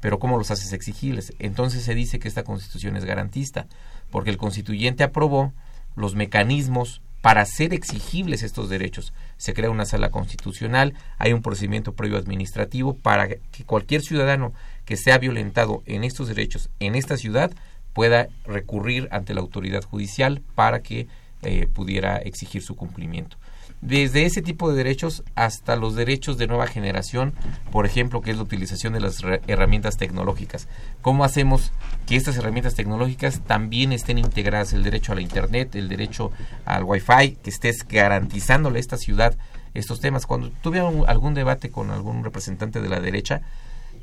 [0.00, 1.34] pero ¿cómo los haces exigibles?
[1.38, 3.66] Entonces se dice que esta constitución es garantista,
[4.10, 5.52] porque el constituyente aprobó
[5.96, 9.12] los mecanismos para hacer exigibles estos derechos.
[9.36, 14.54] Se crea una sala constitucional, hay un procedimiento previo administrativo para que cualquier ciudadano
[14.86, 17.52] que sea violentado en estos derechos en esta ciudad
[17.92, 21.06] pueda recurrir ante la autoridad judicial para que
[21.42, 23.36] eh, pudiera exigir su cumplimiento
[23.80, 27.34] desde ese tipo de derechos hasta los derechos de nueva generación,
[27.70, 30.68] por ejemplo, que es la utilización de las herramientas tecnológicas.
[31.02, 31.72] ¿Cómo hacemos
[32.06, 34.72] que estas herramientas tecnológicas también estén integradas?
[34.72, 36.32] El derecho a la Internet, el derecho
[36.64, 39.36] al Wi-Fi, que estés garantizándole a esta ciudad
[39.74, 40.26] estos temas.
[40.26, 43.42] Cuando tuve algún debate con algún representante de la derecha,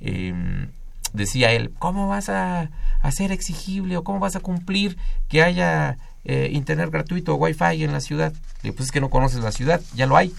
[0.01, 0.69] em,
[1.13, 2.69] decía él, ¿cómo vas a
[3.01, 7.91] hacer exigible o cómo vas a cumplir que haya eh, internet gratuito o wifi en
[7.91, 8.33] la ciudad.
[8.61, 10.33] pues es que no conoces la ciudad, ya lo hay.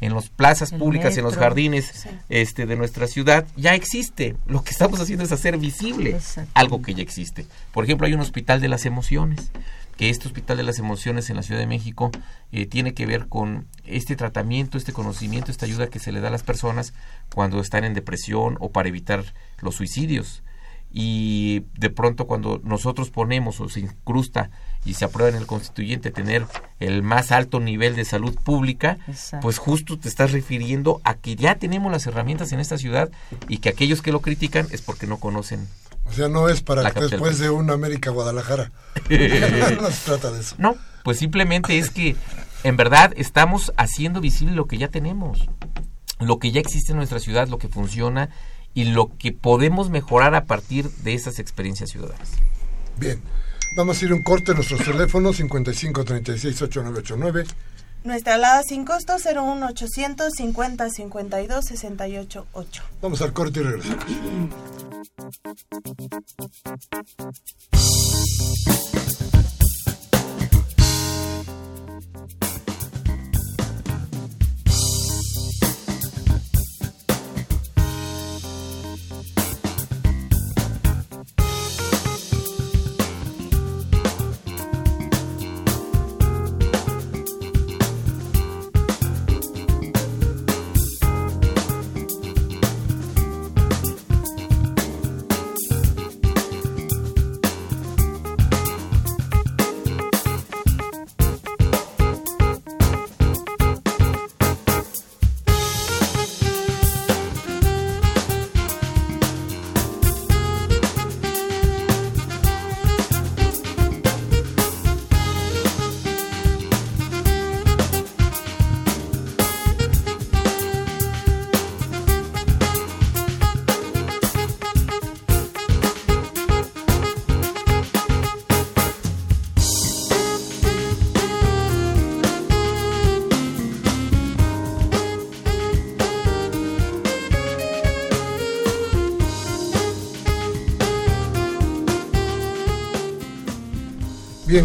[0.00, 4.34] En las plazas públicas, en los jardines este, de nuestra ciudad, ya existe.
[4.46, 6.18] Lo que estamos haciendo es hacer visible
[6.54, 7.44] algo que ya existe.
[7.70, 9.50] Por ejemplo, hay un hospital de las emociones
[10.00, 12.10] que este Hospital de las Emociones en la Ciudad de México
[12.52, 16.28] eh, tiene que ver con este tratamiento, este conocimiento, esta ayuda que se le da
[16.28, 16.94] a las personas
[17.34, 19.22] cuando están en depresión o para evitar
[19.60, 20.42] los suicidios.
[20.90, 24.50] Y de pronto cuando nosotros ponemos o se incrusta
[24.84, 26.46] y se aprueba en el constituyente tener
[26.78, 28.98] el más alto nivel de salud pública,
[29.42, 33.10] pues justo te estás refiriendo a que ya tenemos las herramientas en esta ciudad
[33.48, 35.68] y que aquellos que lo critican es porque no conocen.
[36.06, 38.72] O sea, no es para que después de una América Guadalajara.
[39.80, 40.56] no se trata de eso.
[40.58, 42.16] No, pues simplemente es que
[42.64, 45.46] en verdad estamos haciendo visible lo que ya tenemos,
[46.18, 48.30] lo que ya existe en nuestra ciudad, lo que funciona
[48.74, 52.30] y lo que podemos mejorar a partir de esas experiencias ciudadanas.
[52.98, 53.20] Bien.
[53.72, 54.54] Vamos a ir un corte.
[54.54, 57.44] Nuestros teléfonos 55 36 8989.
[58.02, 62.82] Nuestra alada sin costo 01 800 50 52 68 8.
[63.02, 64.04] Vamos al corte y regresamos.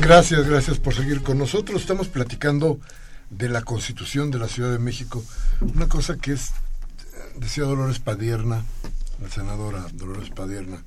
[0.02, 1.82] Gracias, gracias por seguir con nosotros.
[1.82, 2.80] Estamos platicando
[3.30, 5.24] de la Constitución de la Ciudad de México.
[5.62, 6.52] Una cosa que es,
[7.38, 8.64] decía Dolores Padierna,
[9.22, 10.84] la senadora Dolores Padierna,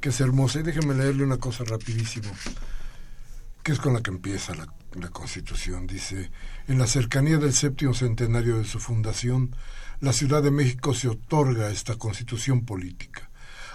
[0.00, 0.60] que es hermosa.
[0.60, 2.30] Y déjenme leerle una cosa rapidísimo,
[3.62, 5.86] que es con la que empieza la Constitución.
[5.86, 6.30] Dice,
[6.66, 9.54] en la cercanía del séptimo centenario de su fundación,
[10.00, 13.30] la Ciudad de México se otorga esta Constitución política.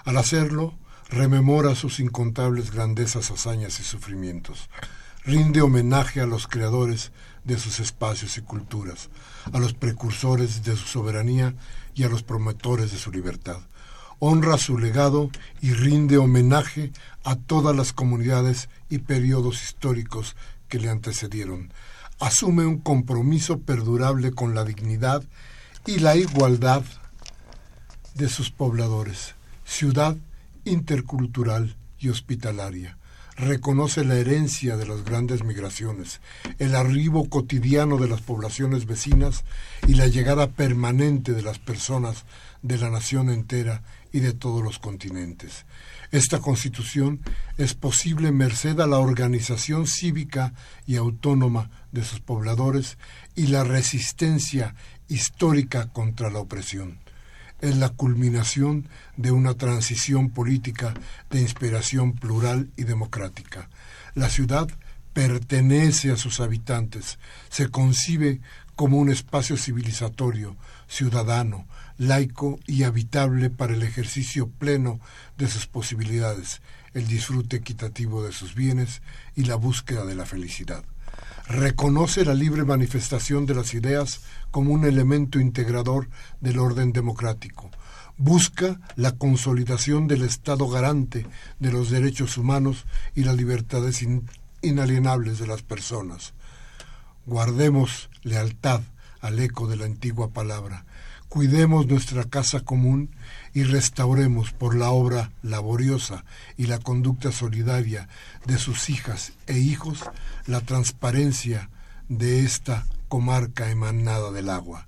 [0.06, 0.78] Al hacerlo,
[1.10, 4.70] rememora sus incontables grandezas, hazañas y sufrimientos,
[5.24, 7.12] rinde homenaje a los creadores
[7.44, 9.10] de sus espacios y culturas,
[9.52, 11.56] a los precursores de su soberanía
[11.96, 13.58] y a los promotores de su libertad.
[14.20, 15.30] Honra su legado
[15.62, 16.92] y rinde homenaje
[17.24, 20.36] a todas las comunidades y periodos históricos
[20.68, 21.74] que le antecedieron.
[22.20, 25.24] Asume un compromiso perdurable con la dignidad
[25.86, 26.84] y la igualdad
[28.14, 29.36] de sus pobladores.
[29.64, 30.18] Ciudad
[30.70, 32.98] intercultural y hospitalaria.
[33.36, 36.20] Reconoce la herencia de las grandes migraciones,
[36.58, 39.46] el arribo cotidiano de las poblaciones vecinas
[39.88, 42.26] y la llegada permanente de las personas
[42.62, 45.66] de la nación entera y de todos los continentes.
[46.12, 47.22] Esta constitución
[47.58, 50.54] es posible merced a la organización cívica
[50.86, 52.98] y autónoma de sus pobladores
[53.36, 54.76] y la resistencia
[55.08, 57.00] histórica contra la opresión.
[57.62, 58.88] Es la culminación
[59.18, 60.94] de una transición política
[61.30, 63.70] de inspiración plural y democrática.
[64.16, 64.70] La ciudad
[65.14, 68.40] pertenece a sus habitantes, se concibe
[68.76, 70.56] como un espacio civilizatorio,
[70.88, 75.02] ciudadano, laico y habitable para el ejercicio pleno
[75.38, 76.62] de sus posibilidades,
[76.94, 79.02] el disfrute equitativo de sus bienes
[79.36, 80.86] y la búsqueda de la felicidad.
[81.50, 84.22] Reconoce la libre manifestación de las ideas
[84.52, 86.08] como un elemento integrador
[86.42, 87.72] del orden democrático.
[88.18, 91.26] Busca la consolidación del Estado garante
[91.60, 92.86] de los derechos humanos
[93.16, 94.06] y las libertades
[94.62, 96.34] inalienables de las personas.
[97.26, 98.82] Guardemos lealtad
[99.22, 100.86] al eco de la antigua palabra
[101.30, 103.12] cuidemos nuestra casa común
[103.54, 106.26] y restauremos por la obra laboriosa
[106.58, 108.10] y la conducta solidaria
[108.46, 110.04] de sus hijas e hijos
[110.48, 111.70] la transparencia
[112.10, 114.88] de esta comarca emanada del agua.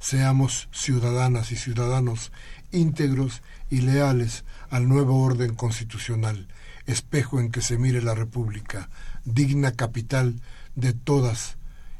[0.00, 2.32] Seamos ciudadanas y ciudadanos
[2.72, 6.48] íntegros y leales al nuevo orden constitucional,
[6.86, 8.88] espejo en que se mire la República,
[9.26, 10.40] digna capital
[10.74, 11.56] de todas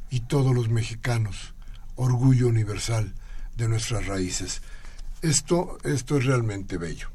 [0.09, 1.52] y todos los mexicanos,
[1.95, 3.13] orgullo universal
[3.57, 4.61] de nuestras raíces.
[5.21, 7.09] Esto, esto es realmente bello,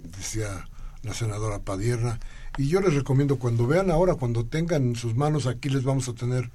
[0.00, 0.68] decía
[1.02, 2.18] la senadora Padierna,
[2.56, 6.08] y yo les recomiendo cuando vean ahora, cuando tengan en sus manos, aquí les vamos
[6.08, 6.50] a tener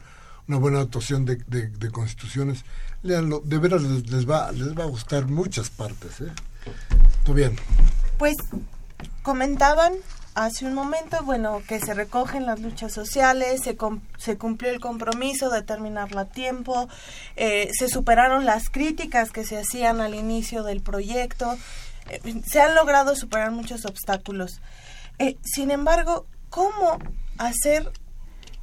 [0.48, 2.64] una buena actuación de, de, constituciones,
[3.04, 6.22] leanlo, de veras les, va, les va a gustar muchas partes.
[6.22, 6.32] ¿eh?
[7.24, 7.56] ¿Todo bien?
[8.18, 8.38] Pues
[9.24, 9.94] comentaban
[10.38, 13.76] hace un momento, bueno, que se recogen las luchas sociales, se,
[14.18, 16.88] se cumplió el compromiso de terminarlo a tiempo,
[17.36, 21.58] eh, se superaron las críticas que se hacían al inicio del proyecto,
[22.10, 24.62] eh, se han logrado superar muchos obstáculos.
[25.18, 27.00] Eh, sin embargo, ¿cómo
[27.40, 27.92] hacer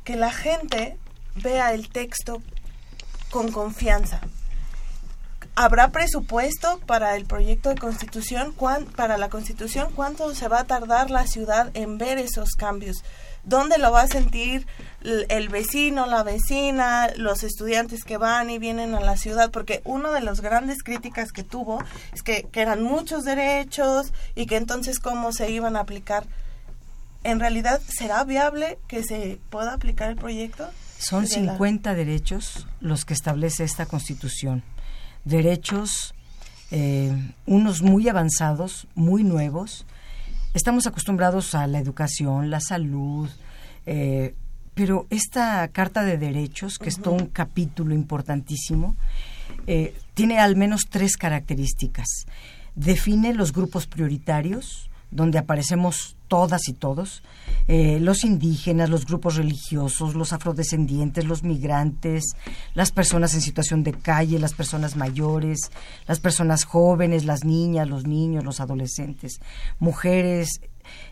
[0.05, 0.97] que la gente
[1.35, 2.41] vea el texto
[3.31, 4.21] con confianza?
[5.57, 8.53] ¿Habrá presupuesto para el proyecto de constitución?
[8.97, 9.93] ¿Para la constitución?
[9.95, 13.05] ¿Cuánto se va a tardar la ciudad en ver esos cambios?
[13.45, 14.67] ¿Dónde lo va a sentir
[15.03, 19.53] el vecino, la vecina, los estudiantes que van y vienen a la ciudad?
[19.53, 21.79] Porque una de las grandes críticas que tuvo
[22.13, 26.27] es que, que eran muchos derechos y que entonces cómo se iban a aplicar.
[27.23, 30.69] ¿En realidad será viable que se pueda aplicar el proyecto?
[30.99, 34.65] Son 50 derechos los que establece esta constitución
[35.25, 36.15] derechos,
[36.71, 37.13] eh,
[37.47, 39.87] unos muy avanzados, muy nuevos.
[40.55, 43.29] Estamos acostumbrados a la educación, la salud,
[43.87, 44.35] eh,
[44.75, 48.97] pero esta Carta de Derechos, que es todo un capítulo importantísimo,
[49.67, 52.27] eh, tiene al menos tres características.
[52.75, 57.23] Define los grupos prioritarios, donde aparecemos todas y todos,
[57.69, 62.25] eh, los indígenas, los grupos religiosos, los afrodescendientes, los migrantes,
[62.75, 65.71] las personas en situación de calle, las personas mayores,
[66.07, 69.41] las personas jóvenes, las niñas, los niños, los adolescentes,
[69.79, 70.61] mujeres,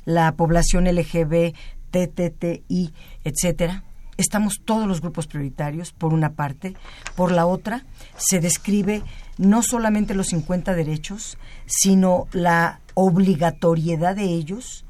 [0.04, 1.54] la población LGB,
[1.90, 2.92] TTTI,
[3.24, 3.84] etcétera.
[4.18, 6.74] Estamos todos los grupos prioritarios, por una parte.
[7.16, 7.84] Por la otra,
[8.16, 9.02] se describe
[9.38, 14.84] no solamente los 50 derechos, sino la obligatoriedad de ellos.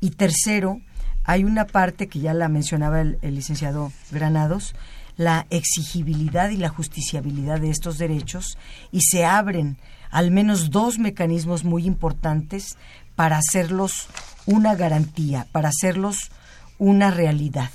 [0.00, 0.80] Y tercero,
[1.24, 4.74] hay una parte que ya la mencionaba el, licenciado Granados,
[5.16, 8.58] la exigibilidad y la justiciabilidad de estos derechos
[8.92, 9.78] y se abren
[10.10, 12.76] al menos dos mecanismos muy importantes
[13.16, 14.08] para hacerlos
[14.46, 16.30] una garantía, para hacerlos
[16.78, 17.70] una realidad.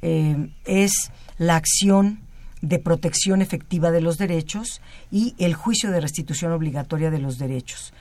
[0.00, 2.20] Eh, es la acción
[2.62, 7.92] de protección efectiva de los derechos y el juicio de restitución obligatoria de los derechos.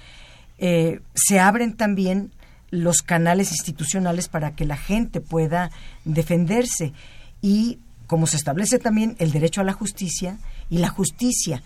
[0.61, 2.31] Eh, se abren también
[2.69, 5.71] los canales institucionales para que la gente pueda
[6.05, 6.93] defenderse.
[7.41, 10.37] Y como se establece también el derecho a la justicia
[10.69, 11.63] y la justicia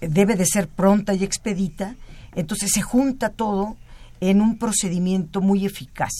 [0.00, 1.96] debe de ser pronta y expedita,
[2.34, 3.76] entonces se junta todo
[4.20, 6.12] en un procedimiento muy eficaz.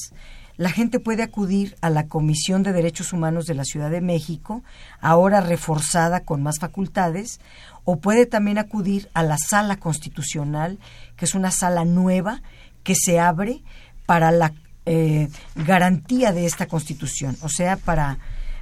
[0.56, 4.62] La gente puede acudir a la Comisión de Derechos Humanos de la Ciudad de México,
[5.00, 7.40] ahora reforzada con más facultades,
[7.84, 10.78] o puede también acudir a la Sala Constitucional,
[11.16, 12.42] que es una sala nueva
[12.82, 13.62] que se abre
[14.06, 14.52] para la
[14.86, 18.18] eh, garantía de esta Constitución, o sea, para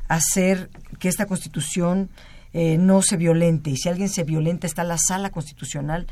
[0.08, 2.10] hacer que esta Constitución
[2.52, 3.70] eh, no se violente.
[3.70, 6.06] Y si alguien se violenta, está la Sala Constitucional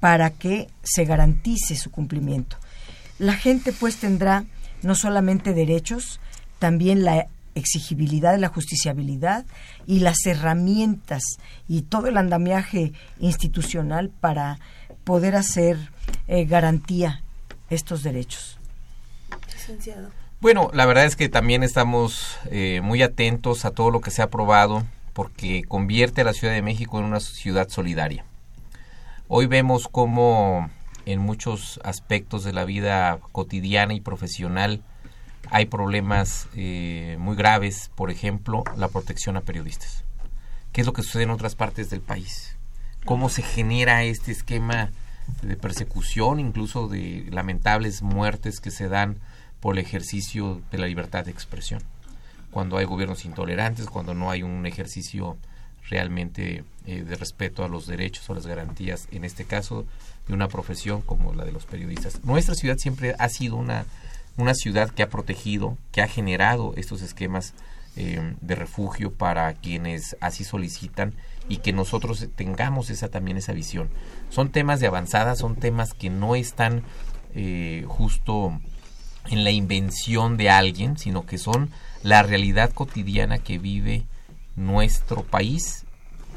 [0.00, 2.56] para que se garantice su cumplimiento.
[3.18, 4.44] La gente pues tendrá
[4.82, 6.18] no solamente derechos,
[6.58, 9.44] también la exigibilidad, la justiciabilidad
[9.86, 11.22] y las herramientas
[11.68, 14.58] y todo el andamiaje institucional para
[15.04, 15.78] poder hacer
[16.28, 17.22] eh, garantía
[17.70, 18.58] estos derechos?
[19.52, 20.10] Licenciado.
[20.40, 24.22] Bueno, la verdad es que también estamos eh, muy atentos a todo lo que se
[24.22, 28.24] ha aprobado porque convierte a la Ciudad de México en una ciudad solidaria.
[29.28, 30.68] Hoy vemos cómo
[31.06, 34.82] en muchos aspectos de la vida cotidiana y profesional
[35.50, 40.04] hay problemas eh, muy graves, por ejemplo, la protección a periodistas.
[40.72, 42.56] ¿Qué es lo que sucede en otras partes del país?
[43.04, 44.90] ¿Cómo se genera este esquema
[45.42, 49.18] de persecución, incluso de lamentables muertes que se dan
[49.60, 51.82] por el ejercicio de la libertad de expresión?
[52.50, 55.36] Cuando hay gobiernos intolerantes, cuando no hay un ejercicio
[55.88, 59.86] realmente eh, de respeto a los derechos o las garantías, en este caso
[60.26, 62.24] de una profesión como la de los periodistas.
[62.24, 63.84] Nuestra ciudad siempre ha sido una,
[64.36, 67.54] una ciudad que ha protegido, que ha generado estos esquemas
[67.96, 71.14] eh, de refugio para quienes así solicitan
[71.48, 73.90] y que nosotros tengamos esa también esa visión.
[74.30, 76.82] Son temas de avanzada, son temas que no están
[77.34, 78.58] eh, justo
[79.30, 81.70] en la invención de alguien, sino que son
[82.02, 84.04] la realidad cotidiana que vive
[84.56, 85.84] nuestro país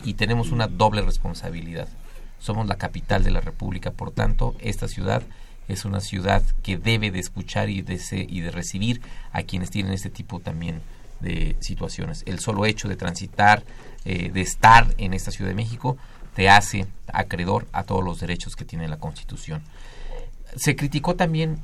[0.03, 1.87] y tenemos una doble responsabilidad.
[2.39, 5.23] Somos la capital de la República, por tanto, esta ciudad
[5.67, 7.99] es una ciudad que debe de escuchar y de,
[8.29, 9.01] y de recibir
[9.31, 10.81] a quienes tienen este tipo también
[11.19, 12.23] de situaciones.
[12.25, 13.63] El solo hecho de transitar,
[14.05, 15.97] eh, de estar en esta Ciudad de México,
[16.35, 19.61] te hace acreedor a todos los derechos que tiene la Constitución.
[20.55, 21.59] Se criticó también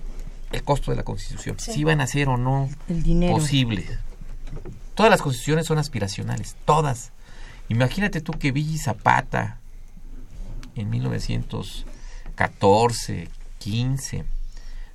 [0.51, 2.69] el costo de la Constitución, si iban a ser o no
[3.29, 3.99] posibles.
[4.95, 7.13] Todas las constituciones son aspiracionales, todas.
[7.69, 9.59] Imagínate tú que Villa Zapata
[10.75, 13.29] en 1914,
[13.61, 14.25] 15,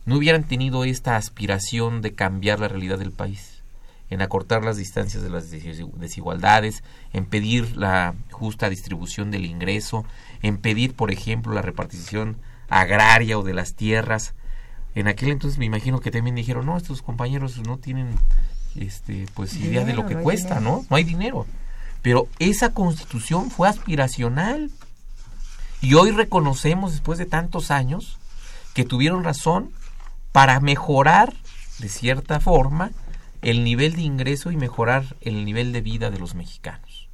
[0.06, 3.62] no hubieran tenido esta aspiración de cambiar la realidad del país,
[4.10, 10.04] en acortar las distancias de las desigualdades, en pedir la justa distribución del ingreso,
[10.42, 12.36] en pedir, por ejemplo, la repartición
[12.68, 14.34] agraria o de las tierras.
[14.96, 18.08] En aquel entonces me imagino que también dijeron, no, estos compañeros no tienen
[18.74, 20.84] este pues idea de lo que cuesta, ¿no?
[20.90, 21.46] No hay dinero.
[22.02, 24.70] Pero esa constitución fue aspiracional.
[25.80, 28.18] Y hoy reconocemos, después de tantos años,
[28.76, 29.72] que tuvieron razón
[30.30, 31.34] para mejorar,
[31.78, 32.92] de cierta forma,
[33.42, 37.08] el nivel de ingreso y mejorar el nivel de vida de los mexicanos.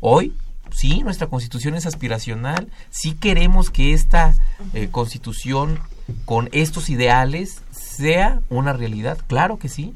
[0.00, 0.34] Hoy,
[0.70, 4.34] sí, nuestra constitución es aspiracional, sí queremos que esta
[4.72, 5.78] eh, constitución
[6.24, 9.94] con estos ideales sea una realidad, claro que sí,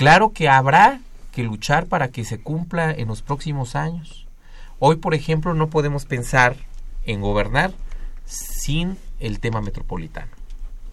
[0.00, 4.26] Claro que habrá que luchar para que se cumpla en los próximos años.
[4.78, 6.56] Hoy, por ejemplo, no podemos pensar
[7.04, 7.72] en gobernar
[8.24, 10.32] sin el tema metropolitano,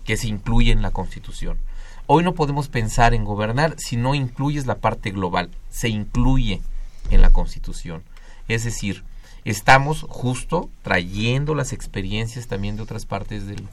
[0.03, 1.57] que se incluye en la Constitución.
[2.05, 6.61] Hoy no podemos pensar en gobernar si no incluyes la parte global, se incluye
[7.09, 8.03] en la Constitución.
[8.47, 9.03] Es decir,
[9.43, 13.67] estamos justo trayendo las experiencias también de otras partes del,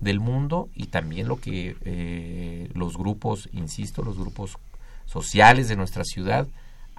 [0.00, 4.58] del mundo y también lo que eh, los grupos, insisto, los grupos
[5.06, 6.46] sociales de nuestra ciudad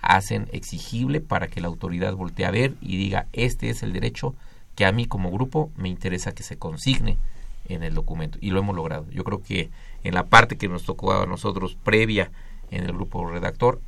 [0.02, 4.36] hacen exigible para que la autoridad voltee a ver y diga este es el derecho
[4.76, 7.18] que a mí como grupo me interesa que se consigne
[7.68, 9.10] en el documento y lo hemos logrado.
[9.12, 9.70] Yo creo que
[10.04, 12.32] en la parte que nos tocó a nosotros previa
[12.72, 13.82] en el grupo redactor,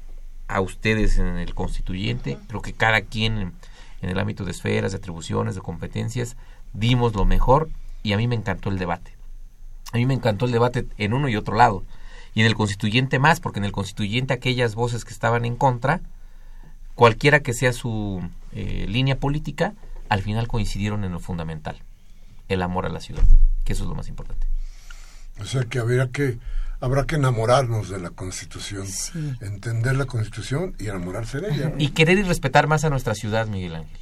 [0.47, 3.53] a ustedes en el constituyente, creo que cada quien en,
[4.01, 6.37] en el ámbito de esferas, de atribuciones, de competencias,
[6.73, 7.69] dimos lo mejor
[8.01, 9.15] y a mí me encantó el debate.
[9.91, 11.83] A mí me encantó el debate en uno y otro lado
[12.37, 16.01] y en el constituyente más, porque en el constituyente aquellas voces que estaban en contra,
[16.93, 18.21] cualquiera que sea su
[18.53, 19.73] eh, línea política,
[20.09, 21.81] al final coincidieron en lo fundamental,
[22.47, 23.23] el amor a la ciudad,
[23.63, 24.47] que eso es lo más importante.
[25.39, 26.39] O sea que habrá que
[26.79, 28.85] habrá que enamorarnos de la Constitución,
[29.41, 31.73] entender la Constitución y enamorarse de ella.
[31.77, 33.99] Y querer y respetar más a nuestra ciudad, Miguel Ángel.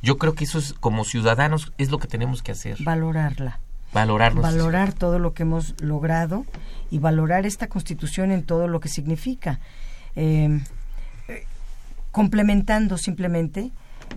[0.00, 2.76] Yo creo que eso es como ciudadanos es lo que tenemos que hacer.
[2.80, 3.58] Valorarla.
[3.92, 4.42] Valorarnos.
[4.42, 6.44] Valorar todo lo que hemos logrado
[6.90, 9.60] y valorar esta constitución en todo lo que significa.
[10.14, 10.62] Em,
[12.12, 13.70] complementando simplemente,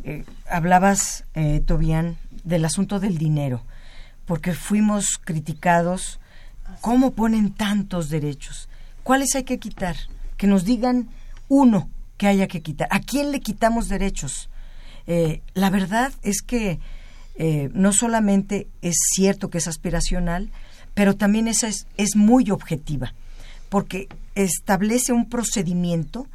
[0.03, 3.63] eh, hablabas, eh, Tobián, del asunto del dinero,
[4.25, 6.19] porque fuimos criticados.
[6.81, 8.69] ¿Cómo ponen tantos derechos?
[9.03, 9.95] ¿Cuáles hay que quitar?
[10.37, 11.09] Que nos digan
[11.47, 12.87] uno que haya que quitar.
[12.91, 14.49] ¿A quién le quitamos derechos?
[15.07, 16.79] Eh, la verdad es que
[17.35, 20.51] eh, no solamente es cierto que es aspiracional,
[20.93, 23.13] pero también es, es muy objetiva,
[23.69, 26.27] porque establece un procedimiento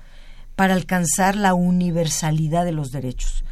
[0.57, 3.45] para alcanzar la universalidad de los derechos,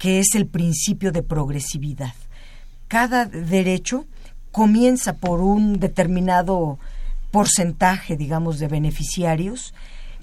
[0.00, 2.14] que es el principio de progresividad.
[2.88, 4.06] Cada derecho
[4.50, 6.78] comienza por un determinado
[7.30, 9.74] porcentaje, digamos, de beneficiarios,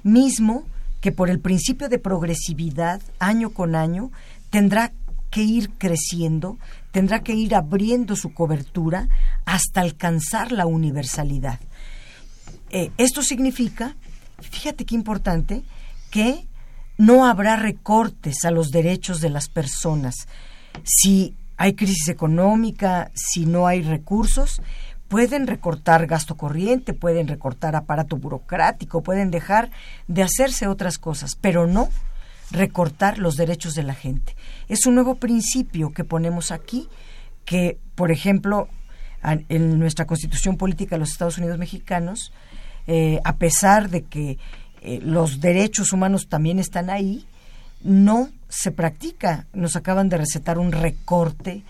[0.01, 0.63] mismo
[0.99, 4.11] que por el principio de progresividad, año con año,
[4.49, 4.93] tendrá
[5.29, 6.57] que ir creciendo,
[6.91, 9.09] tendrá que ir abriendo su cobertura
[9.45, 11.59] hasta alcanzar la universalidad.
[12.71, 13.95] Eh, esto significa,
[14.39, 15.61] fíjate qué importante,
[16.09, 16.47] que
[16.97, 20.27] no habrá recortes a los derechos de las personas.
[20.83, 24.61] Si hay crisis económica, si no hay recursos,
[25.07, 29.71] pueden recortar gasto corriente, pueden recortar aparato burocrático, pueden dejar
[30.07, 31.89] de hacerse otras cosas, pero no
[32.51, 34.35] recortar los derechos de la gente.
[34.67, 36.87] Es un nuevo principio que ponemos aquí,
[37.45, 38.67] que, por ejemplo,
[39.23, 42.31] en nuestra constitución política de los Estados Unidos mexicanos,
[42.85, 44.37] eh, a pesar de que
[44.81, 47.25] eh, los derechos humanos también están ahí,
[47.83, 49.45] no se practica.
[49.53, 51.63] Nos acaban de recetar un recorte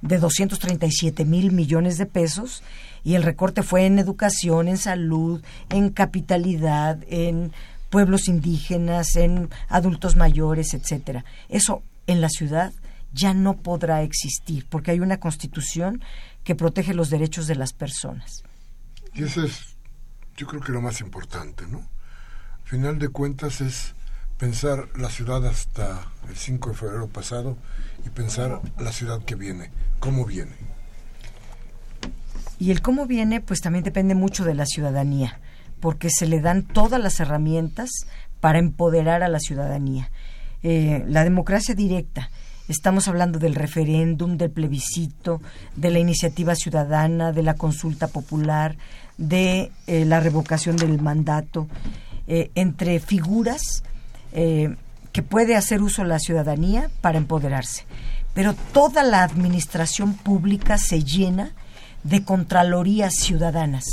[0.00, 2.62] de 237 mil millones de pesos
[3.04, 7.52] y el recorte fue en educación, en salud, en capitalidad, en
[7.90, 11.24] pueblos indígenas, en adultos mayores, etcétera.
[11.48, 12.72] Eso en la ciudad
[13.12, 16.02] ya no podrá existir porque hay una constitución
[16.44, 18.42] que protege los derechos de las personas.
[19.14, 19.76] Y eso es,
[20.36, 21.86] yo creo que lo más importante, ¿no?
[22.72, 23.92] Al final de cuentas es
[24.38, 27.58] pensar la ciudad hasta el 5 de febrero pasado
[28.06, 30.52] y pensar la ciudad que viene, cómo viene.
[32.58, 35.38] Y el cómo viene, pues también depende mucho de la ciudadanía,
[35.80, 37.90] porque se le dan todas las herramientas
[38.40, 40.10] para empoderar a la ciudadanía.
[40.62, 42.30] Eh, la democracia directa,
[42.68, 45.42] estamos hablando del referéndum, del plebiscito,
[45.76, 48.78] de la iniciativa ciudadana, de la consulta popular,
[49.18, 51.68] de eh, la revocación del mandato,
[52.26, 53.82] eh, entre figuras
[54.32, 57.84] que puede hacer uso la ciudadanía para empoderarse.
[58.32, 61.52] Pero toda la administración pública se llena
[62.02, 63.84] de contralorías ciudadanas.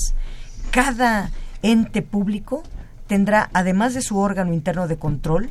[0.71, 2.63] Cada ente público
[3.07, 5.49] tendrá, además de su órgano interno de control,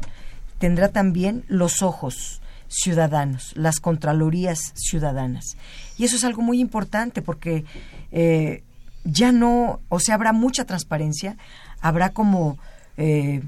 [0.58, 5.56] tendrá también los ojos ciudadanos, las contralorías ciudadanas.
[5.96, 7.64] Y eso es algo muy importante porque
[8.12, 8.62] eh,
[9.04, 11.36] ya no, o sea, habrá mucha transparencia,
[11.80, 12.58] habrá como,
[12.96, 13.42] eh,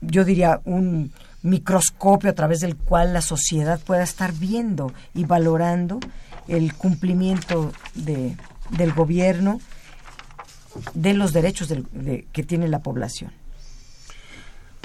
[0.00, 1.12] yo diría, un
[1.42, 6.00] microscopio a través del cual la sociedad pueda estar viendo y valorando
[6.48, 8.36] el cumplimiento de,
[8.70, 9.60] del gobierno
[10.94, 11.72] de los derechos
[12.32, 13.32] que tiene la población.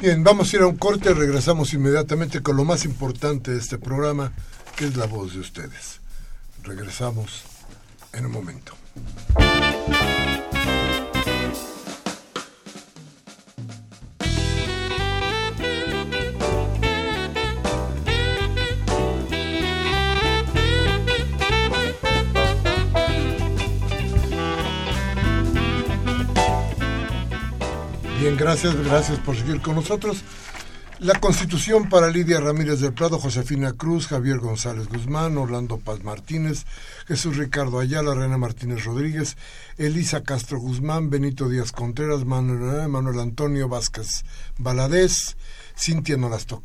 [0.02, 3.78] Bien, vamos a ir a un corte, regresamos inmediatamente con lo más importante de este
[3.78, 4.34] programa,
[4.76, 6.02] que es la voz de ustedes.
[6.64, 7.44] Regresamos
[8.12, 8.76] en un momento.
[28.26, 30.24] Bien, gracias, gracias por seguir con nosotros.
[30.98, 36.66] La Constitución para Lidia Ramírez del Prado, Josefina Cruz, Javier González Guzmán, Orlando Paz Martínez,
[37.06, 39.38] Jesús Ricardo Ayala, Reina Martínez Rodríguez,
[39.78, 44.24] Elisa Castro Guzmán, Benito Díaz Contreras, Manuel, Manuel Antonio Vázquez
[44.58, 45.38] Baladés,
[45.78, 46.64] Cintia Nolasco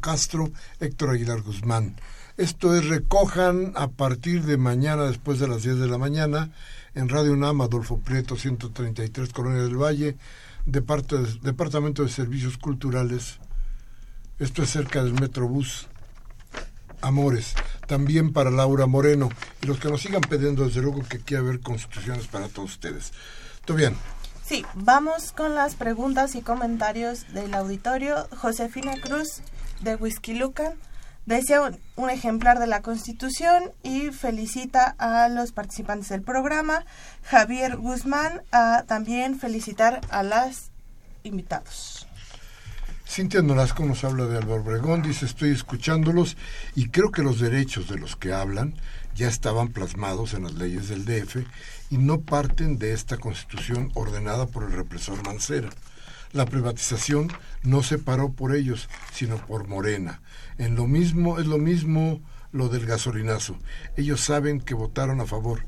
[0.00, 0.50] Castro,
[0.80, 1.96] Héctor Aguilar Guzmán.
[2.38, 6.50] Esto es Recojan a partir de mañana, después de las 10 de la mañana,
[6.94, 10.16] en Radio UNAM, Adolfo Prieto, 133, Colonia del Valle,
[10.66, 13.38] Departamento de Servicios Culturales.
[14.38, 15.86] Esto es cerca del Metrobús.
[17.00, 17.54] Amores,
[17.86, 19.28] también para Laura Moreno.
[19.62, 23.12] Y los que nos sigan pidiendo, desde luego que quiera haber constituciones para todos ustedes.
[23.64, 23.94] ¿Todo bien?
[24.44, 28.28] Sí, vamos con las preguntas y comentarios del auditorio.
[28.36, 29.40] Josefina Cruz,
[29.82, 30.34] de Whisky
[31.26, 36.86] desea un, ejemplar de la Constitución y felicita a los participantes del programa.
[37.24, 40.70] Javier Guzmán a también felicitar a los
[41.24, 42.06] invitados.
[43.08, 46.36] Cintia Nolasco nos habla de Álvaro Obregón, dice estoy escuchándolos
[46.74, 48.74] y creo que los derechos de los que hablan
[49.14, 51.46] ya estaban plasmados en las leyes del DF
[51.90, 55.70] y no parten de esta constitución ordenada por el represor Mancera.
[56.32, 60.20] La privatización no se paró por ellos, sino por Morena.
[60.58, 62.20] En lo mismo es lo mismo
[62.52, 63.56] lo del gasolinazo.
[63.96, 65.66] Ellos saben que votaron a favor,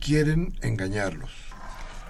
[0.00, 1.30] quieren engañarlos.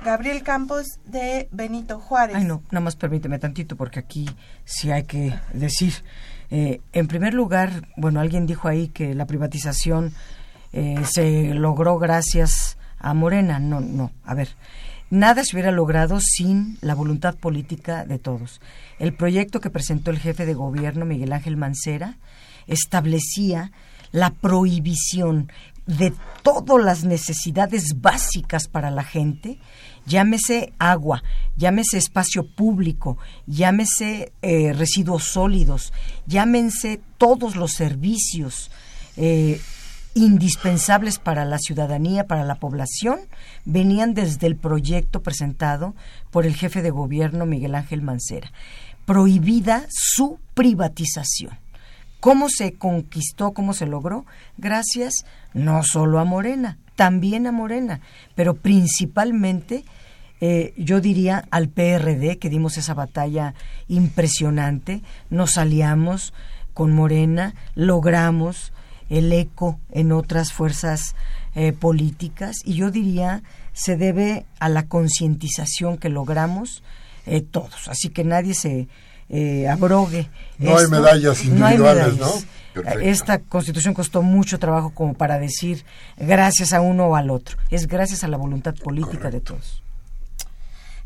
[0.05, 2.37] Gabriel Campos de Benito Juárez.
[2.37, 4.29] Ay, no, nada más permíteme tantito porque aquí
[4.64, 5.95] sí hay que decir.
[6.51, 10.12] Eh, en primer lugar, bueno, alguien dijo ahí que la privatización
[10.72, 13.59] eh, se logró gracias a Morena.
[13.59, 14.49] No, no, a ver,
[15.11, 18.61] nada se hubiera logrado sin la voluntad política de todos.
[18.99, 22.17] El proyecto que presentó el jefe de gobierno, Miguel Ángel Mancera,
[22.67, 23.73] establecía
[24.13, 25.51] la prohibición
[25.87, 29.59] de todas las necesidades básicas para la gente,
[30.05, 31.23] llámese agua,
[31.57, 35.93] llámese espacio público, llámese eh, residuos sólidos,
[36.27, 38.71] llámense todos los servicios,
[39.17, 39.61] eh,
[40.17, 43.21] indispensables para la ciudadanía, para la población,
[43.67, 45.95] venían desde el proyecto presentado
[46.31, 48.51] por el jefe de gobierno Miguel Ángel Mancera.
[49.05, 51.59] Prohibida su privatización.
[52.19, 54.25] ¿Cómo se conquistó, cómo se logró?
[54.57, 58.01] Gracias no solo a Morena, también a Morena,
[58.35, 59.85] pero principalmente
[60.41, 63.53] eh, yo diría al PRD, que dimos esa batalla
[63.87, 66.33] impresionante, nos aliamos
[66.73, 68.73] con Morena, logramos
[69.11, 71.15] el eco en otras fuerzas
[71.55, 73.43] eh, políticas y yo diría
[73.73, 76.83] se debe a la concientización que logramos
[77.27, 77.89] eh, todos.
[77.89, 78.89] Así que nadie se
[79.29, 80.31] eh, abrogue.
[80.59, 82.33] No hay medallas individuales, ¿no?
[83.01, 85.85] Esta constitución costó mucho trabajo como para decir
[86.17, 87.59] gracias a uno o al otro.
[87.71, 89.83] Es gracias a la voluntad política de todos.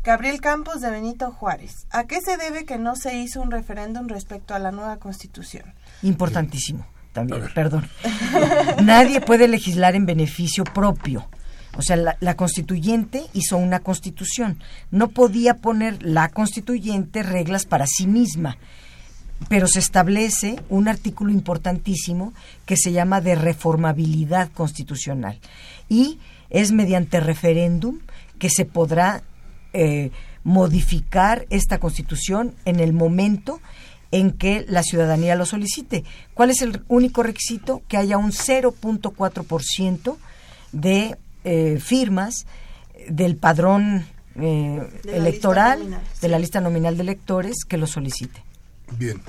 [0.03, 1.85] Gabriel Campos de Benito Juárez.
[1.91, 5.73] ¿A qué se debe que no se hizo un referéndum respecto a la nueva constitución?
[6.01, 7.87] Importantísimo también, perdón.
[8.83, 11.27] Nadie puede legislar en beneficio propio.
[11.77, 14.59] O sea, la, constituyente hizo una constitución.
[14.91, 18.57] No podía poner la constituyente reglas para sí misma,
[19.47, 22.33] pero se establece un artículo importantísimo
[22.65, 25.39] que se llama de reformabilidad constitucional.
[25.87, 27.99] Y es mediante referéndum
[28.37, 29.23] que se podrá
[29.71, 30.11] eh,
[30.43, 33.61] modificar esta constitución en el momento
[34.11, 36.03] en que la ciudadanía lo solicite.
[36.33, 37.81] ¿Cuál es el único requisito?
[37.87, 40.17] Que haya un 0.4%
[40.73, 42.45] de eh, firmas
[43.09, 44.05] del padrón
[44.35, 48.43] eh, electoral, de la lista nominal de electores que lo solicite.
[48.97, 49.21] Bien.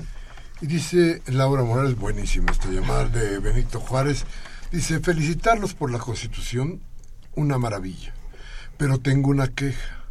[0.60, 4.24] Y dice Laura Morales, buenísima esta llamada de Benito Juárez,
[4.70, 6.80] dice, felicitarlos por la Constitución,
[7.34, 8.14] una maravilla,
[8.76, 10.04] pero tengo una queja.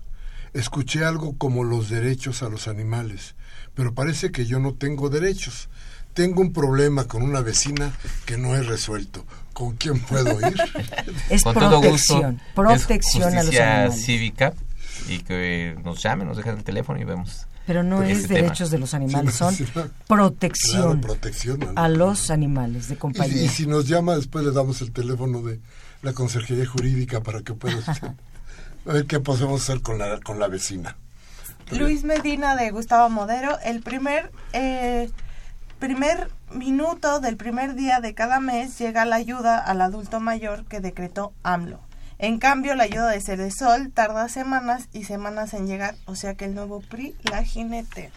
[0.54, 3.36] Escuché algo como los derechos a los animales
[3.76, 5.70] pero parece que yo no tengo derechos.
[6.14, 7.94] Tengo un problema con una vecina
[8.26, 9.26] que no he resuelto.
[9.54, 10.56] ¿Con quién puedo ir?
[11.30, 14.06] es con protección, protección a los animales.
[14.06, 14.54] cívica
[15.08, 17.48] y que nos llamen, nos dejen el teléfono y vemos.
[17.66, 19.56] Pero no es derechos de los animales, son
[20.08, 23.44] protección, protección a los animales de compañía.
[23.44, 25.60] Y, si nos llama, después le damos el teléfono de
[26.02, 27.78] la Consejería Jurídica para que pueda
[28.86, 30.98] a ver qué podemos hacer con la, con la vecina.
[31.72, 35.10] Luis Medina de Gustavo Modero, el primer, eh,
[35.80, 40.82] primer minuto del primer día de cada mes llega la ayuda al adulto mayor que
[40.82, 41.80] decretó AMLO.
[42.20, 46.46] En cambio, la ayuda de Sol tarda semanas y semanas en llegar, o sea que
[46.46, 48.12] el nuevo PRI la jinete.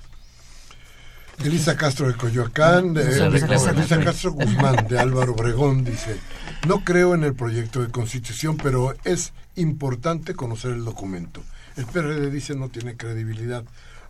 [1.42, 6.18] Elisa Castro de Coyoacán, Elisa Castro Guzmán de Álvaro Obregón dice,
[6.66, 11.42] no creo en el proyecto de constitución, pero es importante conocer el documento
[11.76, 13.64] el PRD dice no tiene credibilidad.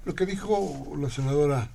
[0.04, 1.70] Lo que dijo la senadora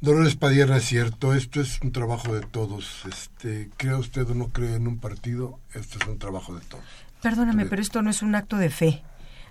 [0.00, 3.02] Dolores Padierna es cierto, esto es un trabajo de todos.
[3.08, 5.58] Este, ¿Crea usted o no cree en un partido?
[5.74, 6.84] Esto es un trabajo de todos.
[7.22, 9.02] Perdóname, pero esto no es un acto de fe.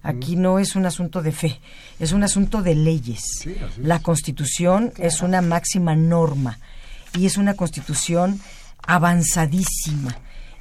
[0.03, 1.59] Aquí no es un asunto de fe,
[1.99, 3.23] es un asunto de leyes.
[3.77, 6.59] la constitución es una máxima norma
[7.17, 8.39] y es una constitución
[8.85, 10.15] avanzadísima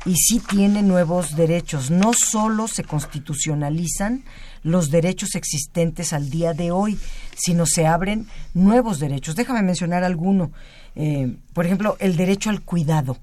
[0.05, 1.91] y sí tiene nuevos derechos.
[1.91, 4.25] No solo se constitucionalizan
[4.63, 6.99] los derechos existentes al día de hoy,
[7.37, 9.37] sino se abren nuevos derechos.
[9.37, 10.53] Déjame mencionar alguno.
[10.95, 13.19] Eh, por ejemplo, el derecho al cuidado.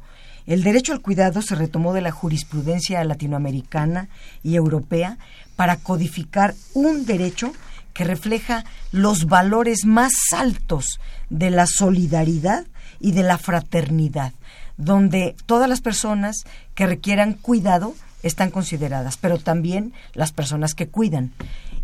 [0.48, 4.10] El derecho al cuidado se retomó de la jurisprudencia latinoamericana
[4.44, 5.18] y europea
[5.56, 7.54] para codificar un derecho
[7.94, 12.66] que refleja los valores más altos de la solidaridad
[13.00, 14.34] y de la fraternidad
[14.82, 16.44] donde todas las personas
[16.76, 21.32] que requieran cuidado están consideradas, pero también las personas que cuidan.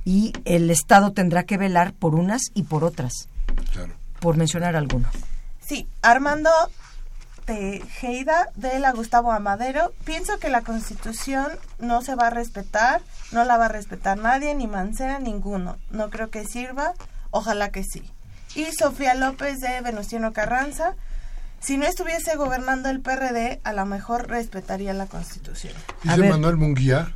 [0.05, 3.27] Y el Estado tendrá que velar por unas y por otras,
[4.19, 5.09] por mencionar alguno.
[5.65, 6.49] Sí, Armando
[7.45, 11.47] Tejeda de la Gustavo Amadero, pienso que la Constitución
[11.79, 15.77] no se va a respetar, no la va a respetar nadie, ni Mancera, ninguno.
[15.91, 16.93] No creo que sirva,
[17.31, 18.03] ojalá que sí.
[18.55, 20.95] Y Sofía López de Venustiano Carranza,
[21.59, 25.73] si no estuviese gobernando el PRD, a lo mejor respetaría la Constitución.
[26.03, 27.13] Dice Manuel Munguía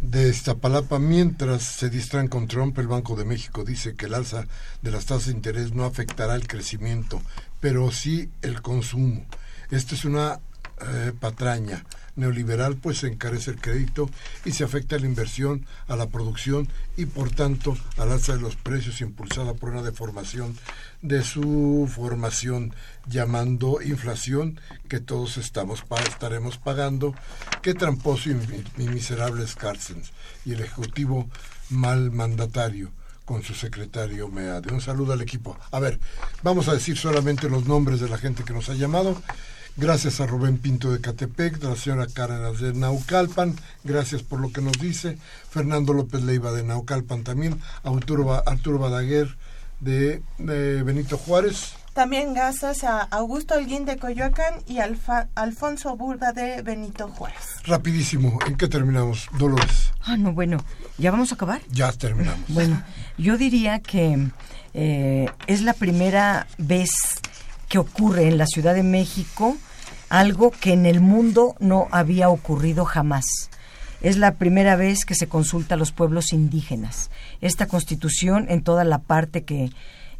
[0.00, 4.46] de Iztapalapa, mientras se distraen con Trump, el Banco de México dice que el alza
[4.82, 7.22] de las tasas de interés no afectará el crecimiento,
[7.60, 9.24] pero sí el consumo.
[9.70, 10.40] Esto es una
[10.80, 11.84] eh, patraña
[12.16, 14.10] neoliberal, pues se encarece el crédito
[14.44, 18.56] y se afecta la inversión, a la producción y por tanto al alza de los
[18.56, 20.56] precios impulsada por una deformación
[21.00, 22.74] de su formación,
[23.06, 27.14] llamando inflación que todos estamos estaremos pagando,
[27.62, 28.34] qué tramposo y,
[28.88, 29.56] miserable es
[30.44, 31.28] y el ejecutivo
[31.70, 32.90] mal mandatario
[33.24, 34.72] con su secretario Meade.
[34.72, 35.56] Un saludo al equipo.
[35.70, 35.98] A ver,
[36.42, 39.20] vamos a decir solamente los nombres de la gente que nos ha llamado.
[39.76, 44.52] Gracias a Rubén Pinto de Catepec, de la señora Cárdenas de Naucalpan, gracias por lo
[44.52, 45.16] que nos dice.
[45.48, 49.34] Fernando López Leiva de Naucalpan también, Arturo, Arturo Badaguer
[49.80, 51.72] de, Benito Juárez.
[51.94, 57.56] También gracias a Augusto Holguín de Coyoacán y Alfonso Burda de Benito Juárez.
[57.64, 59.92] Rapidísimo, ¿en qué terminamos, Dolores?
[60.02, 60.58] Ah, no, bueno,
[60.98, 61.62] ¿ya vamos a acabar?
[61.70, 62.42] Ya terminamos.
[62.48, 62.82] Bueno,
[63.16, 64.28] yo diría que
[64.74, 66.90] eh, es la primera vez
[67.72, 69.56] que ocurre en la Ciudad de México
[70.10, 73.24] algo que en el mundo no había ocurrido jamás.
[74.02, 77.10] Es la primera vez que se consulta a los pueblos indígenas.
[77.40, 79.70] Esta constitución, en toda la parte que